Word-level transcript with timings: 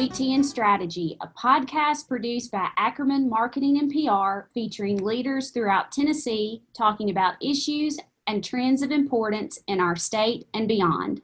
Sweet 0.00 0.14
Tea 0.14 0.34
and 0.34 0.46
Strategy, 0.46 1.18
a 1.20 1.28
podcast 1.28 2.08
produced 2.08 2.50
by 2.50 2.70
Ackerman 2.78 3.28
Marketing 3.28 3.78
and 3.78 3.92
PR 3.92 4.48
featuring 4.54 4.96
leaders 5.04 5.50
throughout 5.50 5.92
Tennessee 5.92 6.62
talking 6.74 7.10
about 7.10 7.34
issues 7.42 7.98
and 8.26 8.42
trends 8.42 8.80
of 8.80 8.92
importance 8.92 9.58
in 9.66 9.78
our 9.78 9.96
state 9.96 10.46
and 10.54 10.66
beyond. 10.66 11.20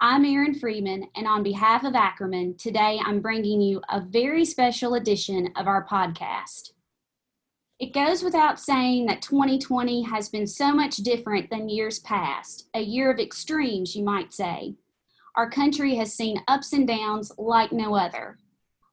I'm 0.00 0.24
Erin 0.24 0.54
Freeman, 0.54 1.08
and 1.16 1.26
on 1.26 1.42
behalf 1.42 1.82
of 1.82 1.96
Ackerman, 1.96 2.56
today 2.56 3.00
I'm 3.04 3.18
bringing 3.18 3.60
you 3.60 3.82
a 3.90 4.00
very 4.00 4.44
special 4.44 4.94
edition 4.94 5.48
of 5.56 5.66
our 5.66 5.84
podcast. 5.84 6.70
It 7.80 7.92
goes 7.92 8.22
without 8.22 8.60
saying 8.60 9.06
that 9.06 9.22
2020 9.22 10.02
has 10.02 10.28
been 10.28 10.46
so 10.46 10.72
much 10.72 10.98
different 10.98 11.50
than 11.50 11.68
years 11.68 11.98
past, 11.98 12.68
a 12.74 12.80
year 12.80 13.10
of 13.10 13.18
extremes, 13.18 13.96
you 13.96 14.04
might 14.04 14.32
say. 14.32 14.76
Our 15.38 15.48
country 15.48 15.94
has 15.94 16.12
seen 16.12 16.42
ups 16.48 16.72
and 16.72 16.84
downs 16.84 17.30
like 17.38 17.70
no 17.70 17.94
other. 17.94 18.38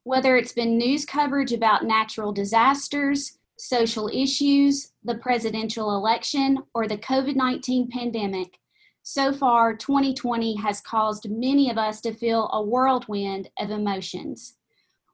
Whether 0.04 0.36
it's 0.36 0.52
been 0.52 0.78
news 0.78 1.04
coverage 1.04 1.52
about 1.52 1.84
natural 1.84 2.30
disasters, 2.30 3.36
social 3.58 4.06
issues, 4.06 4.92
the 5.02 5.16
presidential 5.16 5.96
election, 5.96 6.58
or 6.72 6.86
the 6.86 6.98
COVID 6.98 7.34
19 7.34 7.90
pandemic, 7.90 8.60
so 9.02 9.32
far 9.32 9.74
2020 9.74 10.54
has 10.58 10.80
caused 10.80 11.28
many 11.28 11.68
of 11.68 11.78
us 11.78 12.00
to 12.02 12.14
feel 12.14 12.48
a 12.52 12.62
whirlwind 12.62 13.50
of 13.58 13.72
emotions. 13.72 14.54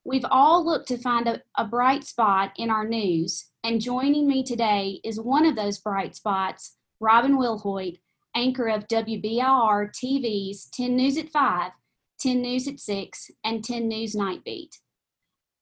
We've 0.05 0.27
all 0.31 0.63
looked 0.63 0.89
to 0.89 0.99
find 0.99 1.27
a, 1.27 1.41
a, 1.57 1.65
bright 1.65 2.05
spot 2.05 2.53
in 2.59 2.69
our 2.69 2.87
news, 2.87 3.47
and 3.65 3.81
joining 3.81 4.29
me 4.29 4.45
today 4.45 5.01
is 5.03 5.19
one 5.19 5.47
of 5.47 5.57
those 5.57 5.79
bright 5.79 6.15
spots, 6.15 6.77
Robin 7.01 7.39
Wilhoit, 7.39 8.01
anchor 8.35 8.69
of 8.69 8.89
WBIR 8.89 9.91
TV's 9.93 10.67
10 10.73 10.97
News 10.97 11.17
at 11.17 11.29
5, 11.29 11.73
10 12.21 12.43
News 12.43 12.69
at 12.69 12.81
6, 12.81 13.31
and 13.45 13.65
10 13.65 13.89
News 13.89 14.15
Night 14.15 14.45
Beat. 14.45 14.79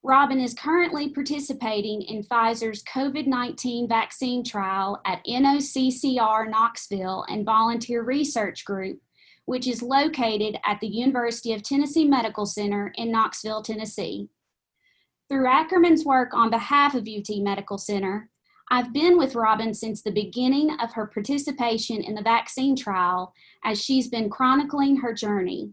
Robin 0.03 0.41
is 0.41 0.55
currently 0.55 1.11
participating 1.11 2.01
in 2.03 2.23
Pfizer's 2.23 2.83
COVID 2.85 3.27
19 3.27 3.87
vaccine 3.87 4.43
trial 4.43 5.01
at 5.05 5.23
NOCCR 5.27 6.49
Knoxville 6.49 7.27
and 7.29 7.45
Volunteer 7.45 8.03
Research 8.03 8.65
Group, 8.65 9.01
which 9.45 9.69
is 9.69 9.83
located 9.83 10.59
at 10.65 10.81
the 10.81 10.87
University 10.87 11.53
of 11.53 11.63
Tennessee 11.63 12.07
Medical 12.07 12.47
Center 12.47 12.93
in 12.97 13.13
Knoxville, 13.13 13.63
Tennessee. 13.63 14.31
Through 15.29 15.47
Ackerman's 15.47 16.05
work 16.05 16.33
on 16.33 16.51
behalf 16.51 16.95
of 16.95 17.07
UT 17.07 17.29
Medical 17.37 17.77
Center, 17.77 18.31
I've 18.73 18.93
been 18.93 19.19
with 19.19 19.35
Robin 19.35 19.75
since 19.75 20.01
the 20.01 20.13
beginning 20.13 20.71
of 20.81 20.93
her 20.93 21.09
participation 21.09 22.05
in 22.05 22.15
the 22.15 22.23
vaccine 22.23 22.77
trial 22.77 23.35
as 23.65 23.83
she's 23.83 24.07
been 24.07 24.31
chronicling 24.31 24.99
her 24.99 25.13
journey. 25.13 25.73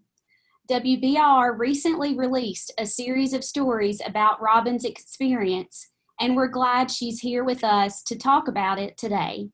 WBIR 0.68 1.60
recently 1.60 2.18
released 2.18 2.74
a 2.80 2.88
series 2.88 3.34
of 3.34 3.44
stories 3.44 4.02
about 4.04 4.42
Robin's 4.42 4.84
experience, 4.84 5.90
and 6.20 6.36
we're 6.36 6.48
glad 6.48 6.90
she's 6.90 7.20
here 7.20 7.44
with 7.44 7.64
us 7.64 8.02
to 8.02 8.18
talk 8.18 8.48
about 8.48 8.80
it 8.80 8.98
today. 8.98 9.48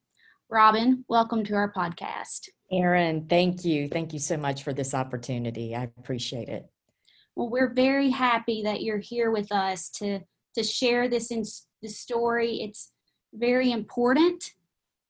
Robin, 0.50 1.04
welcome 1.10 1.44
to 1.44 1.54
our 1.54 1.74
podcast. 1.74 2.48
Erin, 2.72 3.28
thank 3.28 3.66
you. 3.66 3.90
Thank 3.90 4.14
you 4.14 4.20
so 4.20 4.38
much 4.38 4.64
for 4.64 4.72
this 4.72 4.94
opportunity. 4.94 5.76
I 5.76 5.90
appreciate 5.98 6.48
it. 6.48 6.66
Well, 7.36 7.50
we're 7.50 7.74
very 7.74 8.10
happy 8.10 8.64
that 8.64 8.84
you're 8.84 9.00
here 9.00 9.32
with 9.32 9.52
us 9.52 9.90
to 9.98 10.22
to 10.56 10.64
share 10.64 11.10
this 11.10 11.32
in 11.32 11.44
this 11.82 12.00
story. 12.00 12.62
It's 12.62 12.93
very 13.34 13.72
important, 13.72 14.54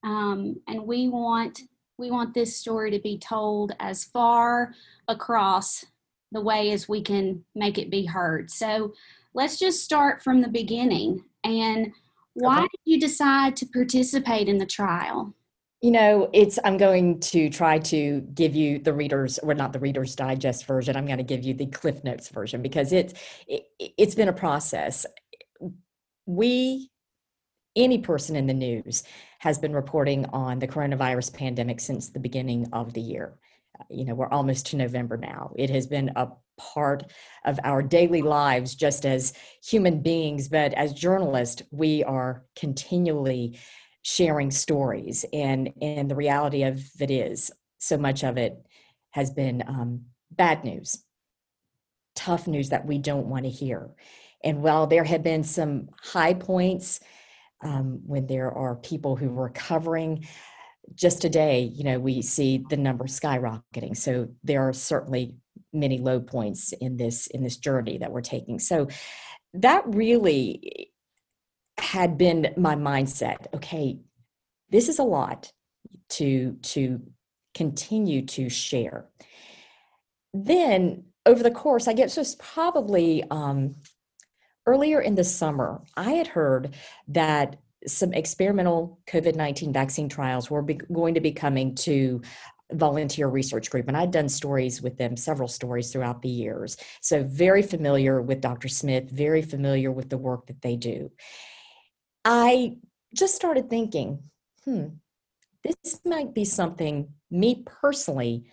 um, 0.02 0.60
and 0.68 0.86
we 0.86 1.08
want 1.08 1.60
we 1.96 2.10
want 2.10 2.34
this 2.34 2.56
story 2.56 2.90
to 2.90 2.98
be 2.98 3.18
told 3.18 3.72
as 3.78 4.04
far 4.04 4.74
across 5.06 5.84
the 6.32 6.40
way 6.40 6.72
as 6.72 6.88
we 6.88 7.00
can 7.00 7.44
make 7.54 7.78
it 7.78 7.90
be 7.90 8.04
heard. 8.04 8.50
So 8.50 8.92
let's 9.32 9.58
just 9.58 9.84
start 9.84 10.22
from 10.22 10.40
the 10.40 10.48
beginning. 10.48 11.24
And 11.44 11.92
why 12.34 12.58
okay. 12.58 12.62
did 12.62 12.80
you 12.84 13.00
decide 13.00 13.56
to 13.56 13.66
participate 13.66 14.48
in 14.48 14.58
the 14.58 14.66
trial? 14.66 15.32
You 15.80 15.92
know, 15.92 16.30
it's 16.32 16.58
I'm 16.64 16.78
going 16.78 17.20
to 17.20 17.50
try 17.50 17.78
to 17.80 18.22
give 18.34 18.56
you 18.56 18.78
the 18.78 18.92
readers, 18.92 19.38
or 19.38 19.54
not 19.54 19.72
the 19.72 19.78
readers 19.78 20.16
digest 20.16 20.66
version. 20.66 20.96
I'm 20.96 21.06
going 21.06 21.18
to 21.18 21.24
give 21.24 21.44
you 21.44 21.54
the 21.54 21.66
Cliff 21.66 22.02
Notes 22.02 22.28
version 22.30 22.62
because 22.62 22.92
it's 22.92 23.12
it, 23.46 23.66
it's 23.78 24.14
been 24.14 24.28
a 24.28 24.32
process. 24.32 25.04
We 26.26 26.90
any 27.76 27.98
person 27.98 28.36
in 28.36 28.46
the 28.46 28.54
news 28.54 29.02
has 29.38 29.58
been 29.58 29.72
reporting 29.72 30.26
on 30.26 30.58
the 30.58 30.68
coronavirus 30.68 31.34
pandemic 31.34 31.80
since 31.80 32.08
the 32.08 32.20
beginning 32.20 32.66
of 32.72 32.92
the 32.92 33.00
year. 33.00 33.34
You 33.90 34.04
know, 34.04 34.14
we're 34.14 34.28
almost 34.28 34.66
to 34.66 34.76
November 34.76 35.16
now. 35.16 35.52
It 35.56 35.70
has 35.70 35.86
been 35.86 36.12
a 36.14 36.28
part 36.56 37.10
of 37.44 37.58
our 37.64 37.82
daily 37.82 38.22
lives 38.22 38.74
just 38.74 39.04
as 39.04 39.32
human 39.62 40.00
beings, 40.00 40.48
but 40.48 40.72
as 40.74 40.92
journalists, 40.92 41.62
we 41.72 42.04
are 42.04 42.44
continually 42.54 43.58
sharing 44.02 44.50
stories. 44.50 45.24
And, 45.32 45.72
and 45.82 46.10
the 46.10 46.14
reality 46.14 46.62
of 46.62 46.80
it 47.00 47.10
is, 47.10 47.50
so 47.78 47.98
much 47.98 48.22
of 48.22 48.38
it 48.38 48.64
has 49.10 49.30
been 49.30 49.62
um, 49.66 50.02
bad 50.30 50.64
news, 50.64 51.04
tough 52.14 52.46
news 52.46 52.70
that 52.70 52.86
we 52.86 52.98
don't 52.98 53.28
want 53.28 53.44
to 53.44 53.50
hear. 53.50 53.90
And 54.42 54.62
while 54.62 54.86
there 54.86 55.04
have 55.04 55.22
been 55.22 55.42
some 55.42 55.88
high 56.00 56.34
points, 56.34 57.00
um, 57.64 58.00
when 58.06 58.26
there 58.26 58.52
are 58.52 58.76
people 58.76 59.16
who 59.16 59.28
are 59.30 59.44
recovering. 59.44 60.26
Just 60.94 61.22
today, 61.22 61.62
you 61.62 61.82
know, 61.82 61.98
we 61.98 62.20
see 62.20 62.62
the 62.68 62.76
number 62.76 63.04
skyrocketing. 63.04 63.96
So 63.96 64.28
there 64.42 64.68
are 64.68 64.72
certainly 64.72 65.36
many 65.72 65.98
low 65.98 66.20
points 66.20 66.72
in 66.72 66.96
this 66.96 67.26
in 67.28 67.42
this 67.42 67.56
journey 67.56 67.98
that 67.98 68.12
we're 68.12 68.20
taking. 68.20 68.58
So 68.58 68.88
that 69.54 69.82
really 69.86 70.90
had 71.78 72.18
been 72.18 72.52
my 72.56 72.74
mindset. 72.76 73.46
Okay, 73.54 73.98
this 74.70 74.88
is 74.88 74.98
a 74.98 75.04
lot 75.04 75.52
to 76.10 76.56
to 76.62 77.00
continue 77.54 78.26
to 78.26 78.48
share. 78.48 79.06
Then 80.32 81.04
over 81.26 81.42
the 81.42 81.50
course, 81.50 81.88
I 81.88 81.92
guess 81.92 82.14
so 82.14 82.20
it's 82.20 82.36
probably 82.38 83.24
um, 83.30 83.74
earlier 84.66 85.00
in 85.00 85.14
the 85.14 85.24
summer, 85.24 85.82
I 85.96 86.12
had 86.12 86.26
heard 86.26 86.74
that 87.08 87.56
some 87.86 88.12
experimental 88.14 88.98
COVID 89.06 89.36
19 89.36 89.72
vaccine 89.72 90.08
trials 90.08 90.50
were 90.50 90.62
be- 90.62 90.80
going 90.92 91.14
to 91.14 91.20
be 91.20 91.32
coming 91.32 91.74
to 91.76 92.22
volunteer 92.72 93.28
research 93.28 93.70
group 93.70 93.88
and 93.88 93.96
i'd 93.96 94.10
done 94.10 94.28
stories 94.28 94.80
with 94.80 94.96
them 94.96 95.16
several 95.16 95.46
stories 95.46 95.92
throughout 95.92 96.22
the 96.22 96.28
years. 96.28 96.76
So 97.00 97.22
very 97.22 97.62
familiar 97.62 98.22
with 98.22 98.40
dr 98.40 98.68
smith 98.68 99.10
very 99.10 99.42
familiar 99.42 99.92
with 99.92 100.08
the 100.08 100.18
work 100.18 100.46
that 100.46 100.62
they 100.62 100.76
do. 100.76 101.10
I 102.24 102.78
just 103.14 103.36
started 103.36 103.68
thinking 103.68 104.22
hmm 104.64 104.86
this 105.62 106.00
might 106.04 106.34
be 106.34 106.44
something 106.44 107.08
me 107.30 107.62
personally 107.66 108.44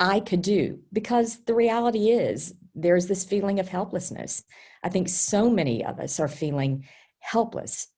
i 0.00 0.20
could 0.20 0.42
do. 0.42 0.80
Because 0.92 1.44
the 1.44 1.54
reality 1.54 2.10
is 2.10 2.54
there's 2.74 3.06
this 3.06 3.24
feeling 3.24 3.60
of 3.60 3.68
helplessness 3.68 4.42
I 4.82 4.88
think 4.88 5.08
so 5.08 5.48
many 5.48 5.84
of 5.84 6.00
us 6.00 6.18
are 6.20 6.28
feeling 6.28 6.86
helpless 7.20 7.88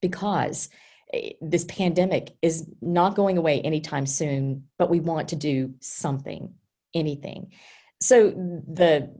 because 0.00 0.68
eh, 1.12 1.32
this 1.40 1.64
pandemic 1.64 2.36
is 2.42 2.66
not 2.80 3.16
going 3.16 3.38
away 3.38 3.60
anytime 3.60 4.06
soon, 4.06 4.64
but 4.78 4.90
we 4.90 5.00
want 5.00 5.28
to 5.28 5.36
do 5.36 5.74
something, 5.80 6.54
anything. 6.94 7.52
So 8.00 8.30
the 8.30 9.14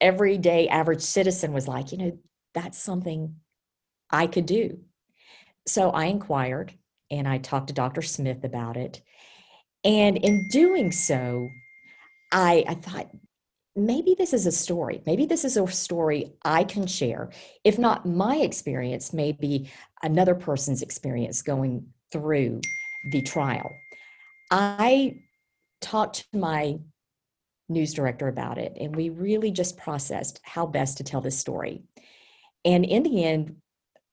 everyday 0.00 0.68
average 0.68 1.02
citizen 1.02 1.52
was 1.52 1.68
like, 1.68 1.92
you 1.92 1.98
know, 1.98 2.18
that's 2.52 2.78
something 2.78 3.36
I 4.10 4.26
could 4.26 4.46
do. 4.46 4.80
So 5.66 5.90
I 5.90 6.06
inquired 6.06 6.72
and 7.10 7.26
I 7.26 7.38
talked 7.38 7.68
to 7.68 7.74
Dr. 7.74 8.02
Smith 8.02 8.44
about 8.44 8.76
it. 8.76 9.02
And 9.82 10.16
in 10.16 10.48
doing 10.50 10.92
so, 10.92 11.48
I, 12.32 12.64
I 12.66 12.74
thought, 12.74 13.10
maybe 13.76 14.14
this 14.16 14.32
is 14.32 14.46
a 14.46 14.52
story. 14.52 15.02
Maybe 15.06 15.26
this 15.26 15.44
is 15.44 15.56
a 15.56 15.66
story 15.66 16.32
I 16.44 16.64
can 16.64 16.86
share. 16.86 17.30
If 17.64 17.78
not 17.78 18.06
my 18.06 18.36
experience, 18.36 19.12
maybe 19.12 19.70
another 20.02 20.34
person's 20.34 20.82
experience 20.82 21.42
going 21.42 21.86
through 22.12 22.60
the 23.10 23.22
trial. 23.22 23.70
I 24.50 25.16
talked 25.80 26.30
to 26.32 26.38
my 26.38 26.78
news 27.68 27.94
director 27.94 28.28
about 28.28 28.58
it, 28.58 28.76
and 28.78 28.94
we 28.94 29.08
really 29.08 29.50
just 29.50 29.76
processed 29.76 30.40
how 30.42 30.66
best 30.66 30.98
to 30.98 31.04
tell 31.04 31.20
this 31.20 31.38
story. 31.38 31.82
And 32.64 32.84
in 32.84 33.02
the 33.02 33.24
end, 33.24 33.56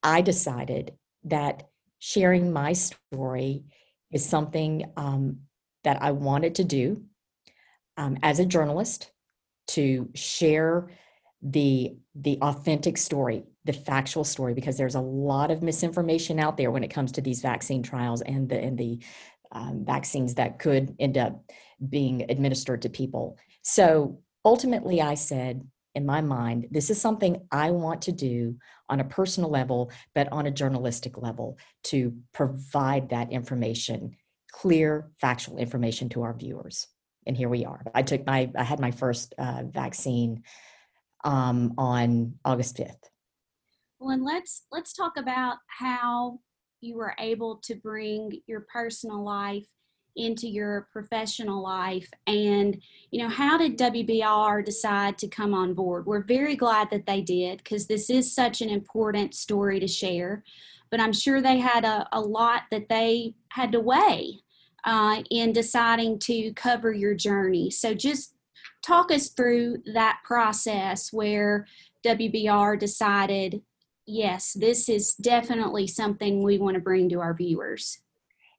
I 0.01 0.21
decided 0.21 0.93
that 1.25 1.69
sharing 1.99 2.51
my 2.51 2.73
story 2.73 3.65
is 4.11 4.25
something 4.27 4.91
um, 4.97 5.41
that 5.83 6.01
I 6.01 6.11
wanted 6.11 6.55
to 6.55 6.63
do 6.63 7.03
um, 7.97 8.17
as 8.23 8.39
a 8.39 8.45
journalist 8.45 9.11
to 9.67 10.09
share 10.13 10.89
the 11.41 11.95
the 12.15 12.37
authentic 12.41 12.97
story 12.97 13.43
the 13.65 13.73
factual 13.73 14.23
story 14.23 14.53
because 14.53 14.77
there's 14.77 14.95
a 14.95 15.01
lot 15.01 15.49
of 15.49 15.63
misinformation 15.63 16.39
out 16.39 16.55
there 16.55 16.69
when 16.69 16.83
it 16.83 16.89
comes 16.93 17.11
to 17.11 17.21
these 17.21 17.41
vaccine 17.41 17.81
trials 17.81 18.21
and 18.21 18.49
the 18.49 18.59
and 18.59 18.77
the 18.77 18.99
um, 19.51 19.83
vaccines 19.83 20.35
that 20.35 20.59
could 20.59 20.95
end 20.99 21.17
up 21.17 21.43
being 21.89 22.29
administered 22.29 22.83
to 22.83 22.89
people 22.89 23.37
so 23.63 24.19
ultimately 24.45 25.01
i 25.01 25.15
said 25.15 25.63
in 25.95 26.05
my 26.05 26.21
mind, 26.21 26.67
this 26.71 26.89
is 26.89 27.01
something 27.01 27.47
I 27.51 27.71
want 27.71 28.03
to 28.03 28.11
do 28.11 28.57
on 28.89 28.99
a 28.99 29.05
personal 29.05 29.49
level, 29.49 29.91
but 30.15 30.31
on 30.31 30.45
a 30.45 30.51
journalistic 30.51 31.17
level 31.17 31.57
to 31.85 32.15
provide 32.33 33.09
that 33.09 33.31
information, 33.31 34.15
clear, 34.51 35.11
factual 35.19 35.57
information 35.57 36.09
to 36.09 36.23
our 36.23 36.33
viewers. 36.33 36.87
And 37.27 37.37
here 37.37 37.49
we 37.49 37.65
are. 37.65 37.83
I 37.93 38.01
took 38.01 38.25
my, 38.25 38.49
I 38.55 38.63
had 38.63 38.79
my 38.79 38.91
first 38.91 39.33
uh, 39.37 39.63
vaccine 39.65 40.43
um, 41.23 41.73
on 41.77 42.33
August 42.43 42.77
5th. 42.77 42.95
Well, 43.99 44.09
and 44.09 44.23
let's 44.23 44.63
let's 44.71 44.93
talk 44.93 45.13
about 45.17 45.57
how 45.67 46.39
you 46.81 46.97
were 46.97 47.13
able 47.19 47.57
to 47.57 47.75
bring 47.75 48.41
your 48.47 48.61
personal 48.61 49.23
life 49.23 49.67
into 50.15 50.47
your 50.47 50.87
professional 50.91 51.63
life 51.63 52.09
and 52.27 52.81
you 53.11 53.21
know 53.21 53.29
how 53.29 53.57
did 53.57 53.77
wbir 53.77 54.65
decide 54.65 55.17
to 55.17 55.27
come 55.27 55.53
on 55.53 55.73
board 55.73 56.05
we're 56.05 56.23
very 56.23 56.55
glad 56.55 56.89
that 56.89 57.05
they 57.05 57.21
did 57.21 57.59
because 57.59 57.87
this 57.87 58.09
is 58.09 58.33
such 58.35 58.61
an 58.61 58.69
important 58.69 59.33
story 59.33 59.79
to 59.79 59.87
share 59.87 60.43
but 60.89 60.99
i'm 60.99 61.13
sure 61.13 61.41
they 61.41 61.59
had 61.59 61.85
a, 61.85 62.05
a 62.11 62.19
lot 62.19 62.63
that 62.71 62.89
they 62.89 63.33
had 63.49 63.71
to 63.71 63.79
weigh 63.79 64.37
uh, 64.85 65.21
in 65.29 65.53
deciding 65.53 66.19
to 66.19 66.53
cover 66.53 66.91
your 66.91 67.13
journey 67.13 67.69
so 67.69 67.93
just 67.93 68.35
talk 68.83 69.11
us 69.11 69.29
through 69.29 69.77
that 69.93 70.19
process 70.23 71.11
where 71.13 71.67
wbir 72.05 72.79
decided 72.79 73.61
yes 74.05 74.53
this 74.53 74.89
is 74.89 75.13
definitely 75.15 75.87
something 75.87 76.41
we 76.43 76.57
want 76.57 76.75
to 76.75 76.81
bring 76.81 77.07
to 77.09 77.19
our 77.19 77.33
viewers 77.33 77.99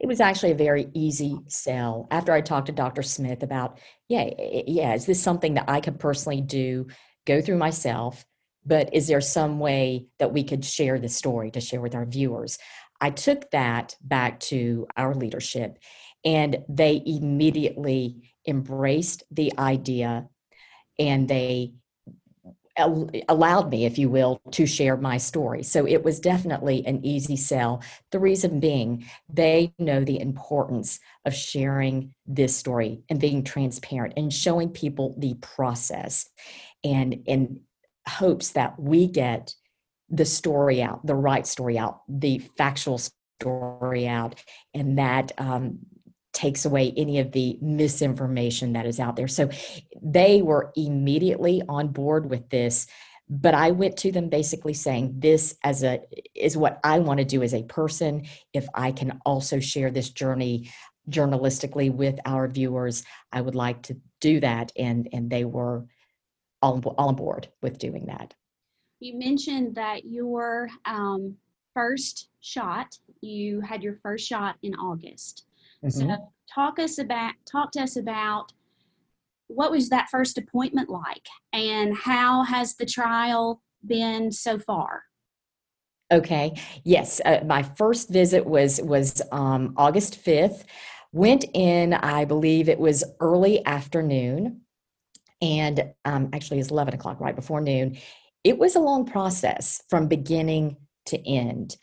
it 0.02 0.08
was 0.08 0.20
actually 0.20 0.50
a 0.50 0.56
very 0.56 0.90
easy 0.94 1.38
sell 1.46 2.08
after 2.10 2.32
I 2.32 2.40
talked 2.40 2.66
to 2.66 2.72
Dr. 2.72 3.02
Smith 3.02 3.44
about, 3.44 3.78
yeah, 4.08 4.30
yeah, 4.66 4.94
is 4.94 5.06
this 5.06 5.22
something 5.22 5.54
that 5.54 5.66
I 5.68 5.80
could 5.80 6.00
personally 6.00 6.40
do, 6.40 6.88
go 7.24 7.40
through 7.40 7.58
myself, 7.58 8.24
but 8.66 8.92
is 8.92 9.06
there 9.06 9.20
some 9.20 9.60
way 9.60 10.08
that 10.18 10.32
we 10.32 10.42
could 10.42 10.64
share 10.64 10.98
the 10.98 11.08
story 11.08 11.52
to 11.52 11.60
share 11.60 11.80
with 11.80 11.94
our 11.94 12.04
viewers? 12.04 12.58
I 13.00 13.10
took 13.10 13.48
that 13.52 13.96
back 14.02 14.40
to 14.40 14.88
our 14.96 15.14
leadership 15.14 15.78
and 16.24 16.58
they 16.68 17.02
immediately 17.04 18.32
embraced 18.46 19.24
the 19.30 19.52
idea 19.58 20.28
and 20.98 21.28
they 21.28 21.72
allowed 23.28 23.70
me, 23.70 23.84
if 23.84 23.98
you 23.98 24.08
will, 24.08 24.40
to 24.52 24.66
share 24.66 24.96
my 24.96 25.18
story. 25.18 25.62
So 25.62 25.86
it 25.86 26.02
was 26.02 26.20
definitely 26.20 26.86
an 26.86 27.04
easy 27.04 27.36
sell. 27.36 27.82
The 28.10 28.18
reason 28.18 28.60
being, 28.60 29.06
they 29.28 29.74
know 29.78 30.04
the 30.04 30.20
importance 30.20 30.98
of 31.26 31.34
sharing 31.34 32.14
this 32.26 32.56
story 32.56 33.02
and 33.10 33.20
being 33.20 33.44
transparent 33.44 34.14
and 34.16 34.32
showing 34.32 34.70
people 34.70 35.14
the 35.18 35.34
process 35.34 36.28
and 36.82 37.22
in 37.26 37.60
hopes 38.08 38.50
that 38.50 38.78
we 38.80 39.06
get 39.06 39.54
the 40.08 40.24
story 40.24 40.82
out, 40.82 41.04
the 41.06 41.14
right 41.14 41.46
story 41.46 41.78
out, 41.78 42.02
the 42.08 42.38
factual 42.56 43.00
story 43.40 44.06
out, 44.08 44.34
and 44.74 44.98
that 44.98 45.32
um, 45.38 45.78
takes 46.42 46.64
away 46.64 46.92
any 46.96 47.20
of 47.20 47.30
the 47.30 47.56
misinformation 47.62 48.72
that 48.72 48.84
is 48.84 48.98
out 48.98 49.14
there. 49.14 49.28
So 49.28 49.48
they 50.02 50.42
were 50.42 50.72
immediately 50.76 51.62
on 51.68 51.88
board 51.88 52.28
with 52.28 52.48
this 52.50 52.86
but 53.28 53.54
i 53.54 53.70
went 53.70 53.96
to 53.96 54.10
them 54.12 54.28
basically 54.28 54.74
saying 54.74 55.14
this 55.18 55.56
as 55.62 55.84
a 55.84 56.00
is 56.34 56.54
what 56.56 56.80
i 56.84 56.98
want 56.98 57.18
to 57.18 57.24
do 57.24 57.42
as 57.42 57.54
a 57.54 57.62
person. 57.62 58.26
If 58.52 58.66
i 58.74 58.90
can 58.92 59.20
also 59.24 59.60
share 59.60 59.90
this 59.90 60.10
journey 60.10 60.70
journalistically 61.08 61.88
with 62.02 62.18
our 62.26 62.48
viewers 62.48 63.04
i 63.32 63.40
would 63.40 63.54
like 63.54 63.80
to 63.82 63.96
do 64.20 64.40
that 64.40 64.72
and 64.76 65.08
and 65.12 65.30
they 65.30 65.44
were 65.44 65.86
all, 66.60 66.82
all 66.98 67.08
on 67.08 67.14
board 67.14 67.48
with 67.62 67.78
doing 67.78 68.06
that. 68.06 68.34
You 69.00 69.18
mentioned 69.18 69.74
that 69.76 70.04
your 70.04 70.68
um, 70.84 71.36
first 71.74 72.28
shot 72.40 72.98
you 73.20 73.60
had 73.60 73.82
your 73.82 73.96
first 74.02 74.26
shot 74.26 74.56
in 74.62 74.74
august 74.74 75.46
Mm-hmm. 75.84 76.10
So 76.10 76.32
talk 76.52 76.78
us 76.78 76.98
about 76.98 77.34
talk 77.50 77.72
to 77.72 77.82
us 77.82 77.96
about 77.96 78.52
what 79.48 79.70
was 79.70 79.88
that 79.90 80.08
first 80.10 80.38
appointment 80.38 80.88
like 80.88 81.26
and 81.52 81.96
how 81.96 82.42
has 82.44 82.74
the 82.76 82.86
trial 82.86 83.62
been 83.86 84.30
so 84.32 84.58
far? 84.58 85.04
Okay. 86.12 86.54
Yes, 86.84 87.20
uh, 87.24 87.40
my 87.46 87.62
first 87.62 88.10
visit 88.10 88.44
was 88.44 88.80
was 88.82 89.22
um, 89.32 89.74
August 89.76 90.16
fifth. 90.16 90.64
Went 91.14 91.44
in, 91.52 91.92
I 91.92 92.24
believe 92.24 92.68
it 92.68 92.78
was 92.78 93.04
early 93.20 93.64
afternoon, 93.66 94.62
and 95.40 95.92
um, 96.04 96.30
actually 96.32 96.60
it's 96.60 96.70
eleven 96.70 96.94
o'clock, 96.94 97.20
right 97.20 97.36
before 97.36 97.60
noon. 97.60 97.98
It 98.44 98.58
was 98.58 98.76
a 98.76 98.80
long 98.80 99.04
process 99.04 99.82
from 99.88 100.08
beginning 100.08 100.76
to 101.06 101.28
end 101.28 101.76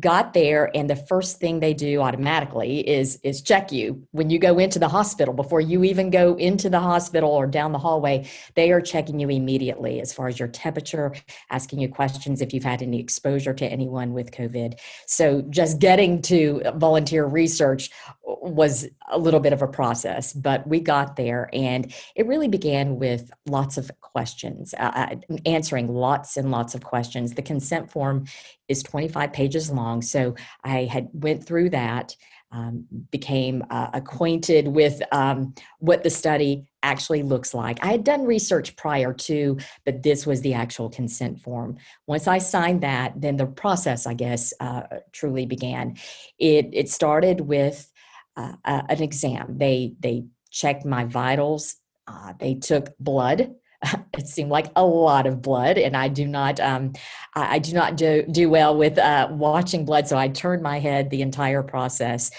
got 0.00 0.32
there 0.32 0.70
and 0.74 0.88
the 0.88 0.96
first 0.96 1.38
thing 1.38 1.60
they 1.60 1.74
do 1.74 2.00
automatically 2.00 2.86
is 2.88 3.18
is 3.22 3.42
check 3.42 3.70
you. 3.70 4.06
When 4.12 4.30
you 4.30 4.38
go 4.38 4.58
into 4.58 4.78
the 4.78 4.88
hospital 4.88 5.34
before 5.34 5.60
you 5.60 5.84
even 5.84 6.10
go 6.10 6.34
into 6.36 6.70
the 6.70 6.80
hospital 6.80 7.30
or 7.30 7.46
down 7.46 7.72
the 7.72 7.78
hallway 7.78 8.28
they 8.54 8.70
are 8.72 8.80
checking 8.80 9.20
you 9.20 9.28
immediately 9.28 10.00
as 10.00 10.12
far 10.12 10.28
as 10.28 10.38
your 10.38 10.48
temperature 10.48 11.14
asking 11.50 11.80
you 11.80 11.88
questions 11.88 12.40
if 12.40 12.54
you've 12.54 12.64
had 12.64 12.82
any 12.82 13.00
exposure 13.00 13.52
to 13.54 13.66
anyone 13.66 14.12
with 14.12 14.30
covid. 14.30 14.78
So 15.06 15.42
just 15.50 15.78
getting 15.78 16.22
to 16.22 16.62
volunteer 16.76 17.26
research 17.26 17.90
was 18.24 18.88
a 19.10 19.18
little 19.18 19.40
bit 19.40 19.52
of 19.52 19.62
a 19.62 19.68
process 19.68 20.32
but 20.32 20.66
we 20.66 20.80
got 20.80 21.16
there 21.16 21.50
and 21.52 21.92
it 22.16 22.26
really 22.26 22.48
began 22.48 22.98
with 22.98 23.30
lots 23.46 23.76
of 23.76 23.90
questions 24.00 24.74
uh, 24.78 24.92
uh 24.94 25.36
answering 25.46 25.88
lots 25.88 26.36
and 26.36 26.50
lots 26.50 26.74
of 26.74 26.82
questions. 26.82 27.34
The 27.34 27.42
consent 27.42 27.90
form 27.90 28.26
is 28.68 28.82
25 28.82 29.32
pages 29.32 29.70
long. 29.70 30.02
So 30.02 30.34
I 30.64 30.84
had 30.84 31.08
went 31.12 31.46
through 31.46 31.70
that, 31.70 32.16
um, 32.52 32.86
became 33.10 33.64
uh, 33.70 33.88
acquainted 33.94 34.68
with 34.68 35.00
um, 35.10 35.54
what 35.78 36.02
the 36.02 36.10
study 36.10 36.66
actually 36.82 37.22
looks 37.22 37.54
like. 37.54 37.82
I 37.82 37.88
had 37.88 38.04
done 38.04 38.24
research 38.24 38.76
prior 38.76 39.12
to, 39.14 39.58
but 39.86 40.02
this 40.02 40.26
was 40.26 40.42
the 40.42 40.54
actual 40.54 40.90
consent 40.90 41.40
form. 41.40 41.78
Once 42.06 42.26
I 42.26 42.38
signed 42.38 42.82
that, 42.82 43.18
then 43.20 43.36
the 43.36 43.46
process, 43.46 44.06
I 44.06 44.14
guess, 44.14 44.52
uh, 44.60 44.82
truly 45.12 45.46
began. 45.46 45.96
It 46.38 46.70
it 46.72 46.90
started 46.90 47.40
with 47.40 47.90
uh, 48.36 48.52
an 48.64 49.02
exam. 49.02 49.56
They 49.58 49.94
they 49.98 50.24
checked 50.50 50.84
my 50.84 51.04
vitals. 51.04 51.76
Uh, 52.06 52.34
they 52.38 52.54
took 52.54 52.96
blood 52.98 53.54
it 54.14 54.26
seemed 54.26 54.50
like 54.50 54.70
a 54.76 54.84
lot 54.84 55.26
of 55.26 55.42
blood 55.42 55.78
and 55.78 55.96
i 55.96 56.08
do 56.08 56.26
not 56.26 56.60
um, 56.60 56.92
i 57.34 57.58
do 57.58 57.72
not 57.72 57.96
do, 57.96 58.24
do 58.30 58.48
well 58.48 58.76
with 58.76 58.98
uh, 58.98 59.28
watching 59.30 59.84
blood 59.84 60.06
so 60.06 60.16
i 60.16 60.28
turned 60.28 60.62
my 60.62 60.78
head 60.78 61.10
the 61.10 61.22
entire 61.22 61.62
process. 61.62 62.30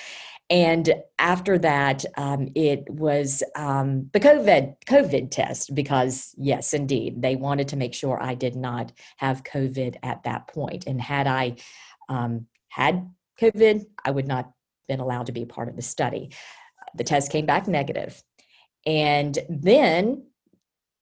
And 0.50 0.94
after 1.20 1.58
that 1.60 2.04
um, 2.18 2.50
it 2.54 2.88
was 2.90 3.44
um, 3.56 4.10
the 4.14 4.20
covid 4.20 4.76
covid 4.86 5.32
test 5.32 5.74
because 5.74 6.36
yes 6.38 6.74
indeed 6.74 7.22
they 7.22 7.36
wanted 7.36 7.70
to 7.70 7.78
make 7.78 7.94
sure 7.94 8.22
i 8.22 8.36
did 8.36 8.56
not 8.56 8.92
have 9.18 9.44
covid 9.44 9.96
at 10.04 10.24
that 10.24 10.48
point. 10.48 10.86
And 10.86 11.02
had 11.02 11.28
i 11.28 11.56
um, 12.10 12.46
had 12.68 13.10
covid 13.40 13.86
i 14.06 14.12
would 14.12 14.28
not 14.28 14.52
been 14.88 15.00
allowed 15.00 15.28
to 15.28 15.32
be 15.32 15.46
part 15.46 15.70
of 15.70 15.76
the 15.76 15.82
study. 15.82 16.32
The 16.96 17.04
test 17.04 17.32
came 17.32 17.46
back 17.46 17.68
negative. 17.68 18.22
And 18.86 19.38
then 19.50 20.24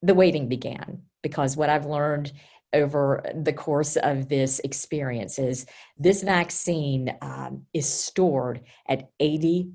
the 0.01 0.13
waiting 0.13 0.48
began 0.48 1.03
because 1.22 1.55
what 1.55 1.70
I've 1.70 1.86
learned 1.86 2.31
over 2.74 3.24
the 3.36 3.53
course 3.53 3.98
of 3.98 4.29
this 4.29 4.60
experience 4.60 5.38
is 5.38 5.65
this 5.98 6.24
vaccine 6.24 7.13
um, 7.22 7.65
is 7.74 7.88
stored 7.88 8.62
at 8.88 9.10
80 9.20 9.72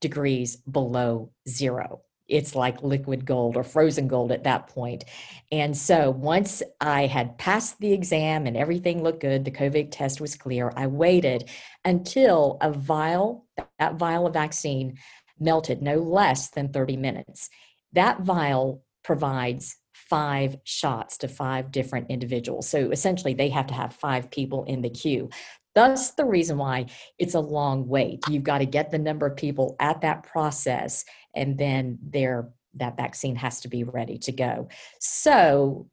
degrees 0.00 0.56
below 0.56 1.30
zero. 1.48 2.02
It's 2.26 2.54
like 2.54 2.82
liquid 2.82 3.26
gold 3.26 3.56
or 3.56 3.64
frozen 3.64 4.08
gold 4.08 4.32
at 4.32 4.44
that 4.44 4.68
point. 4.68 5.04
And 5.52 5.76
so 5.76 6.10
once 6.10 6.62
I 6.80 7.06
had 7.06 7.36
passed 7.36 7.78
the 7.80 7.92
exam 7.92 8.46
and 8.46 8.56
everything 8.56 9.02
looked 9.02 9.20
good, 9.20 9.44
the 9.44 9.50
COVID 9.50 9.88
test 9.90 10.20
was 10.20 10.36
clear, 10.36 10.72
I 10.74 10.86
waited 10.86 11.50
until 11.84 12.56
a 12.60 12.72
vial, 12.72 13.46
that 13.78 13.96
vial 13.96 14.26
of 14.26 14.34
vaccine 14.34 14.96
melted 15.38 15.82
no 15.82 15.96
less 15.96 16.50
than 16.50 16.72
30 16.72 16.96
minutes. 16.96 17.50
That 17.92 18.20
vial 18.20 18.83
provides 19.04 19.76
five 19.92 20.56
shots 20.64 21.18
to 21.18 21.28
five 21.28 21.70
different 21.70 22.10
individuals. 22.10 22.68
So 22.68 22.90
essentially, 22.90 23.34
they 23.34 23.48
have 23.50 23.68
to 23.68 23.74
have 23.74 23.94
five 23.94 24.30
people 24.30 24.64
in 24.64 24.82
the 24.82 24.90
queue. 24.90 25.30
Thus, 25.74 26.12
the 26.12 26.24
reason 26.24 26.56
why 26.56 26.86
it's 27.18 27.34
a 27.34 27.40
long 27.40 27.88
wait. 27.88 28.20
You've 28.28 28.44
got 28.44 28.58
to 28.58 28.66
get 28.66 28.90
the 28.90 28.98
number 28.98 29.26
of 29.26 29.36
people 29.36 29.76
at 29.80 30.02
that 30.02 30.22
process, 30.22 31.04
and 31.34 31.58
then 31.58 31.98
there 32.02 32.50
that 32.76 32.96
vaccine 32.96 33.36
has 33.36 33.60
to 33.60 33.68
be 33.68 33.84
ready 33.84 34.18
to 34.18 34.32
go. 34.32 34.68
So, 35.00 35.88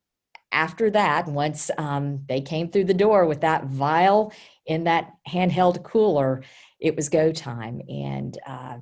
after 0.51 0.89
that, 0.91 1.27
once 1.27 1.71
um, 1.77 2.23
they 2.27 2.41
came 2.41 2.69
through 2.69 2.85
the 2.85 2.93
door 2.93 3.25
with 3.25 3.41
that 3.41 3.65
vial 3.65 4.33
in 4.65 4.83
that 4.83 5.13
handheld 5.27 5.81
cooler, 5.83 6.43
it 6.79 6.95
was 6.95 7.09
go 7.09 7.31
time, 7.31 7.81
and 7.87 8.37
uh, 8.45 8.77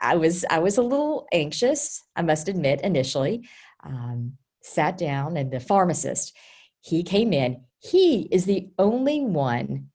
I 0.00 0.16
was 0.16 0.44
I 0.50 0.58
was 0.58 0.78
a 0.78 0.82
little 0.82 1.26
anxious, 1.32 2.02
I 2.16 2.22
must 2.22 2.48
admit, 2.48 2.80
initially. 2.82 3.48
Um, 3.84 4.34
sat 4.62 4.98
down, 4.98 5.36
and 5.36 5.50
the 5.50 5.60
pharmacist, 5.60 6.36
he 6.80 7.02
came 7.02 7.32
in. 7.32 7.62
He 7.80 8.22
is 8.30 8.44
the 8.44 8.70
only 8.78 9.20
one 9.20 9.88